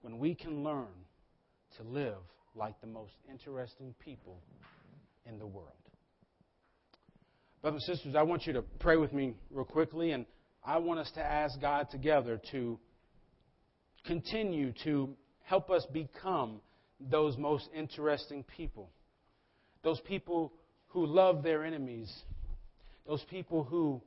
when 0.00 0.18
we 0.18 0.34
can 0.34 0.64
learn 0.64 0.86
to 1.76 1.82
live 1.82 2.18
like 2.54 2.80
the 2.80 2.86
most 2.86 3.12
interesting 3.30 3.94
people 4.04 4.38
in 5.26 5.38
the 5.38 5.46
world? 5.46 5.83
Brothers 7.64 7.88
and 7.88 7.96
sisters, 7.96 8.14
I 8.14 8.20
want 8.24 8.46
you 8.46 8.52
to 8.52 8.62
pray 8.78 8.98
with 8.98 9.14
me 9.14 9.32
real 9.50 9.64
quickly, 9.64 10.10
and 10.10 10.26
I 10.62 10.76
want 10.76 11.00
us 11.00 11.10
to 11.14 11.22
ask 11.22 11.58
God 11.58 11.88
together 11.90 12.38
to 12.50 12.78
continue 14.04 14.74
to 14.84 15.16
help 15.44 15.70
us 15.70 15.86
become 15.90 16.60
those 17.00 17.38
most 17.38 17.70
interesting 17.74 18.44
people. 18.54 18.90
Those 19.82 19.98
people 20.00 20.52
who 20.88 21.06
love 21.06 21.42
their 21.42 21.64
enemies. 21.64 22.14
Those 23.06 23.24
people 23.30 23.64
who 23.64 24.02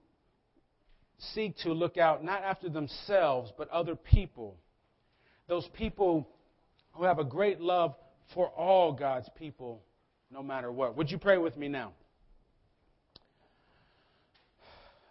seek 1.34 1.58
to 1.64 1.74
look 1.74 1.98
out 1.98 2.24
not 2.24 2.44
after 2.44 2.70
themselves, 2.70 3.52
but 3.58 3.68
other 3.72 3.96
people. 3.96 4.56
Those 5.48 5.68
people 5.74 6.30
who 6.92 7.06
have 7.06 7.18
a 7.18 7.26
great 7.26 7.60
love 7.60 7.96
for 8.36 8.50
all 8.50 8.94
God's 8.94 9.30
people, 9.36 9.82
no 10.30 10.44
matter 10.44 10.72
what. 10.72 10.96
Would 10.96 11.10
you 11.10 11.18
pray 11.18 11.40
with 11.40 11.58
me 11.58 11.70
now? 11.70 11.94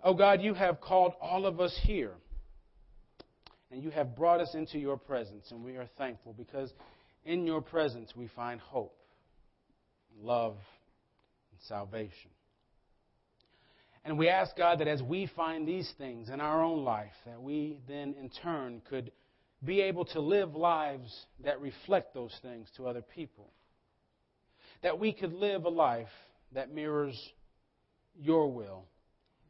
Oh 0.06 0.14
God, 0.14 0.40
you 0.40 0.54
have 0.54 0.80
called 0.80 1.14
all 1.20 1.46
of 1.46 1.58
us 1.58 1.76
here 1.82 2.12
and 3.72 3.82
you 3.82 3.90
have 3.90 4.14
brought 4.14 4.40
us 4.40 4.54
into 4.54 4.78
your 4.78 4.96
presence, 4.96 5.50
and 5.50 5.64
we 5.64 5.74
are 5.78 5.88
thankful 5.98 6.32
because 6.32 6.72
in 7.24 7.44
your 7.44 7.60
presence 7.60 8.14
we 8.14 8.28
find 8.28 8.60
hope, 8.60 8.96
love, 10.22 10.54
and 11.50 11.60
salvation. 11.66 12.30
And 14.04 14.16
we 14.16 14.28
ask 14.28 14.56
God 14.56 14.78
that 14.78 14.86
as 14.86 15.02
we 15.02 15.28
find 15.34 15.66
these 15.66 15.92
things 15.98 16.28
in 16.28 16.40
our 16.40 16.62
own 16.62 16.84
life, 16.84 17.10
that 17.26 17.42
we 17.42 17.80
then 17.88 18.14
in 18.16 18.30
turn 18.30 18.82
could 18.88 19.10
be 19.64 19.80
able 19.80 20.04
to 20.04 20.20
live 20.20 20.54
lives 20.54 21.26
that 21.42 21.60
reflect 21.60 22.14
those 22.14 22.38
things 22.42 22.68
to 22.76 22.86
other 22.86 23.02
people. 23.02 23.50
That 24.84 25.00
we 25.00 25.12
could 25.12 25.32
live 25.32 25.64
a 25.64 25.68
life 25.68 26.06
that 26.52 26.72
mirrors 26.72 27.20
your 28.16 28.52
will 28.52 28.84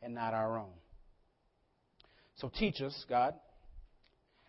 and 0.02 0.14
not 0.14 0.35
our 0.35 0.59
own. 0.59 0.72
So 2.37 2.50
teach 2.54 2.80
us, 2.80 3.04
God 3.09 3.35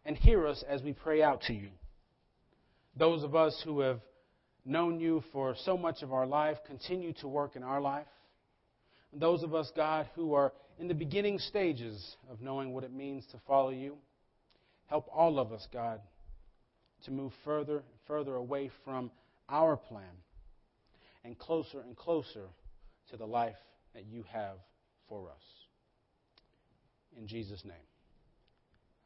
and 0.08 0.16
hear 0.16 0.48
us 0.48 0.64
as 0.68 0.82
we 0.82 0.94
pray 0.94 1.22
out 1.22 1.42
to 1.42 1.54
you. 1.54 1.68
Those 2.96 3.24
of 3.24 3.36
us 3.36 3.62
who 3.66 3.82
have 3.82 4.00
known 4.66 5.02
you 5.02 5.22
for 5.34 5.54
so 5.66 5.78
much 5.78 6.02
of 6.02 6.14
our 6.14 6.26
life 6.26 6.58
continue 6.66 7.12
to 7.20 7.28
work 7.28 7.58
in 7.58 7.62
our 7.62 7.82
life. 7.82 8.08
And 9.12 9.22
those 9.22 9.44
of 9.44 9.54
us, 9.54 9.70
God, 9.76 10.10
who 10.16 10.34
are 10.34 10.54
in 10.80 10.88
the 10.88 10.94
beginning 10.94 11.40
stages 11.40 12.16
of 12.32 12.40
knowing 12.40 12.74
what 12.74 12.86
it 12.86 12.94
means 12.94 13.26
to 13.32 13.38
follow 13.46 13.70
you, 13.70 13.98
help 14.86 15.10
all 15.14 15.40
of 15.40 15.52
us, 15.52 15.68
God, 15.74 16.00
to 17.04 17.12
move 17.12 17.34
further 17.44 17.76
and 17.76 18.00
further 18.08 18.36
away 18.36 18.72
from 18.86 19.12
our 19.50 19.76
plan 19.76 20.06
and 21.26 21.38
closer 21.38 21.82
and 21.82 21.98
closer 21.98 22.48
to 23.12 23.18
the 23.18 23.26
life 23.26 23.58
that 23.94 24.06
you 24.06 24.24
have 24.32 24.56
for 25.08 25.30
us. 25.30 25.44
In 27.18 27.28
Jesus' 27.28 27.66
name, 27.66 27.88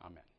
amen. 0.03 0.31